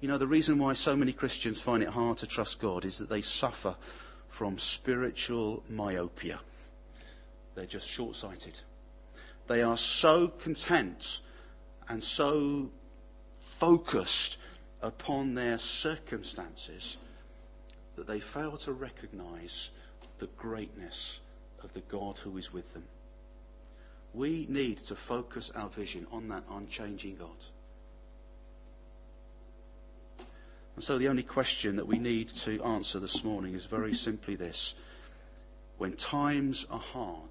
You 0.00 0.08
know, 0.08 0.18
the 0.18 0.26
reason 0.26 0.58
why 0.58 0.74
so 0.74 0.94
many 0.94 1.12
Christians 1.12 1.60
find 1.60 1.82
it 1.82 1.88
hard 1.88 2.18
to 2.18 2.26
trust 2.26 2.60
God 2.60 2.84
is 2.84 2.98
that 2.98 3.08
they 3.08 3.22
suffer 3.22 3.74
from 4.28 4.58
spiritual 4.58 5.64
myopia. 5.68 6.38
They're 7.54 7.66
just 7.66 7.88
short 7.88 8.14
sighted. 8.14 8.58
They 9.48 9.62
are 9.62 9.76
so 9.76 10.28
content 10.28 11.20
and 11.88 12.02
so 12.02 12.70
focused 13.40 14.38
upon 14.82 15.34
their 15.34 15.58
circumstances 15.58 16.98
that 17.96 18.06
they 18.06 18.20
fail 18.20 18.56
to 18.58 18.72
recognize 18.72 19.72
the 20.18 20.28
greatness 20.36 21.20
of 21.64 21.72
the 21.72 21.80
God 21.80 22.18
who 22.18 22.36
is 22.36 22.52
with 22.52 22.72
them. 22.74 22.84
We 24.14 24.46
need 24.48 24.78
to 24.84 24.94
focus 24.94 25.50
our 25.56 25.68
vision 25.68 26.06
on 26.12 26.28
that 26.28 26.44
unchanging 26.50 27.16
God. 27.16 27.44
And 30.78 30.84
so 30.84 30.96
the 30.96 31.08
only 31.08 31.24
question 31.24 31.74
that 31.74 31.88
we 31.88 31.98
need 31.98 32.28
to 32.28 32.62
answer 32.62 33.00
this 33.00 33.24
morning 33.24 33.54
is 33.54 33.66
very 33.66 33.92
simply 33.92 34.36
this. 34.36 34.76
When 35.76 35.96
times 35.96 36.68
are 36.70 36.78
hard, 36.78 37.30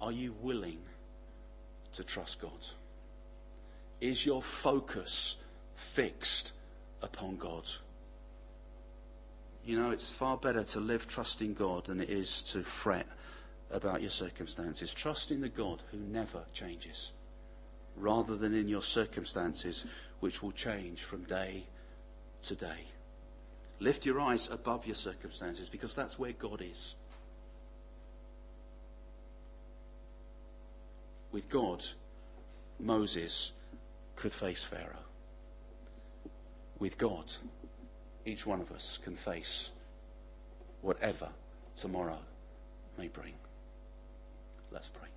are 0.00 0.12
you 0.12 0.32
willing 0.40 0.78
to 1.94 2.04
trust 2.04 2.40
God? 2.40 2.64
Is 4.00 4.24
your 4.24 4.40
focus 4.40 5.34
fixed 5.74 6.52
upon 7.02 7.38
God? 7.38 7.68
You 9.64 9.76
know, 9.76 9.90
it's 9.90 10.08
far 10.08 10.36
better 10.36 10.62
to 10.62 10.78
live 10.78 11.08
trusting 11.08 11.54
God 11.54 11.86
than 11.86 12.00
it 12.00 12.08
is 12.08 12.40
to 12.52 12.62
fret 12.62 13.08
about 13.72 14.00
your 14.00 14.10
circumstances. 14.10 14.94
Trust 14.94 15.32
in 15.32 15.40
the 15.40 15.48
God 15.48 15.82
who 15.90 15.98
never 15.98 16.44
changes, 16.52 17.10
rather 17.96 18.36
than 18.36 18.54
in 18.54 18.68
your 18.68 18.80
circumstances, 18.80 19.84
which 20.20 20.40
will 20.40 20.52
change 20.52 21.02
from 21.02 21.24
day 21.24 21.64
to 22.46 22.54
day. 22.54 22.84
Lift 23.78 24.06
your 24.06 24.20
eyes 24.20 24.48
above 24.50 24.86
your 24.86 24.94
circumstances 24.94 25.68
because 25.68 25.94
that's 25.94 26.18
where 26.18 26.32
God 26.32 26.62
is. 26.62 26.96
With 31.32 31.48
God, 31.48 31.84
Moses 32.80 33.52
could 34.14 34.32
face 34.32 34.64
Pharaoh. 34.64 35.04
With 36.78 36.96
God, 36.96 37.24
each 38.24 38.46
one 38.46 38.60
of 38.60 38.72
us 38.72 38.98
can 39.02 39.16
face 39.16 39.70
whatever 40.80 41.28
tomorrow 41.76 42.18
may 42.96 43.08
bring. 43.08 43.34
Let's 44.70 44.88
pray. 44.88 45.15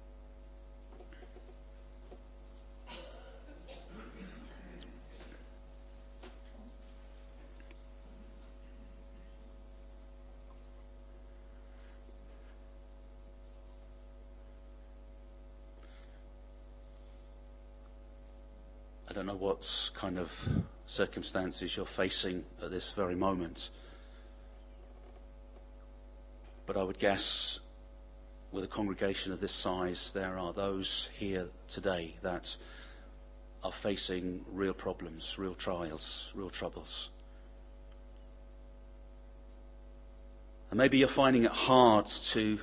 Don't 19.20 19.26
know 19.26 19.36
what 19.36 19.92
kind 19.96 20.18
of 20.18 20.48
circumstances 20.86 21.76
you're 21.76 21.86
facing 21.86 22.46
at 22.64 22.72
this 22.72 22.94
very 22.94 23.16
moment. 23.16 23.70
But 26.66 26.78
I 26.78 26.84
would 26.84 27.00
guess 27.00 27.60
with 28.54 28.64
a 28.64 28.68
congregation 28.68 29.34
of 29.34 29.42
this 29.42 29.52
size, 29.52 30.14
there 30.14 30.38
are 30.38 30.54
those 30.54 31.10
here 31.18 31.50
today 31.68 32.16
that 32.22 32.56
are 33.62 33.74
facing 33.74 34.46
real 34.54 34.74
problems, 34.74 35.38
real 35.38 35.54
trials, 35.54 36.32
real 36.34 36.50
troubles. 36.50 37.10
And 40.72 40.78
maybe 40.78 40.98
you're 40.98 41.10
finding 41.10 41.44
it 41.44 41.52
hard 41.52 42.06
to 42.06 42.58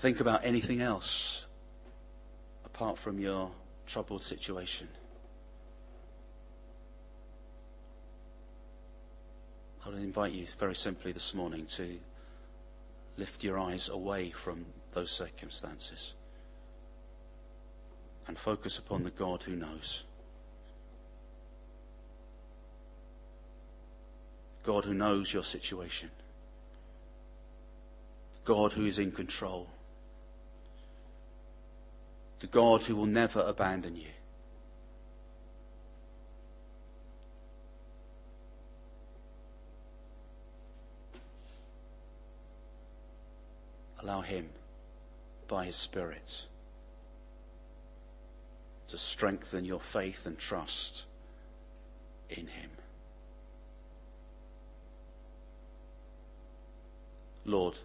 think 0.00 0.18
about 0.18 0.44
anything 0.44 0.80
else 0.80 1.46
apart 2.64 2.98
from 2.98 3.20
your 3.20 3.52
troubled 3.92 4.22
situation. 4.22 4.88
I 9.84 9.90
would 9.90 9.98
invite 9.98 10.32
you 10.32 10.46
very 10.58 10.74
simply 10.74 11.12
this 11.12 11.34
morning 11.34 11.66
to 11.76 11.98
lift 13.18 13.44
your 13.44 13.58
eyes 13.58 13.90
away 13.90 14.30
from 14.30 14.64
those 14.94 15.10
circumstances 15.10 16.14
and 18.28 18.38
focus 18.38 18.78
upon 18.78 19.02
the 19.02 19.10
God 19.10 19.42
who 19.42 19.56
knows. 19.56 20.04
God 24.62 24.86
who 24.86 24.94
knows 24.94 25.34
your 25.34 25.42
situation. 25.42 26.10
God 28.46 28.72
who 28.72 28.86
is 28.86 28.98
in 28.98 29.12
control. 29.12 29.68
The 32.42 32.48
God 32.48 32.82
who 32.82 32.96
will 32.96 33.06
never 33.06 33.40
abandon 33.40 33.94
you. 33.94 34.08
Allow 44.00 44.22
Him, 44.22 44.50
by 45.46 45.66
His 45.66 45.76
Spirit, 45.76 46.48
to 48.88 48.98
strengthen 48.98 49.64
your 49.64 49.78
faith 49.78 50.26
and 50.26 50.36
trust 50.36 51.06
in 52.28 52.48
Him. 52.48 52.70
Lord, 57.44 57.78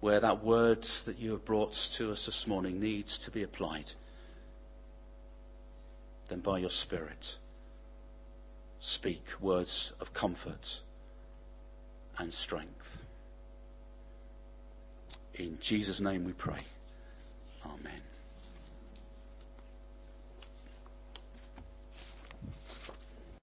where 0.00 0.20
that 0.20 0.42
word 0.42 0.82
that 1.04 1.18
you 1.18 1.32
have 1.32 1.44
brought 1.44 1.72
to 1.72 2.10
us 2.10 2.26
this 2.26 2.46
morning 2.46 2.80
needs 2.80 3.18
to 3.18 3.30
be 3.30 3.42
applied, 3.42 3.92
then 6.28 6.40
by 6.40 6.58
your 6.58 6.70
Spirit, 6.70 7.36
speak 8.80 9.22
words 9.40 9.92
of 10.00 10.12
comfort 10.14 10.80
and 12.18 12.32
strength. 12.32 12.98
In 15.34 15.58
Jesus' 15.60 16.00
name 16.00 16.24
we 16.24 16.32
pray. 16.32 16.60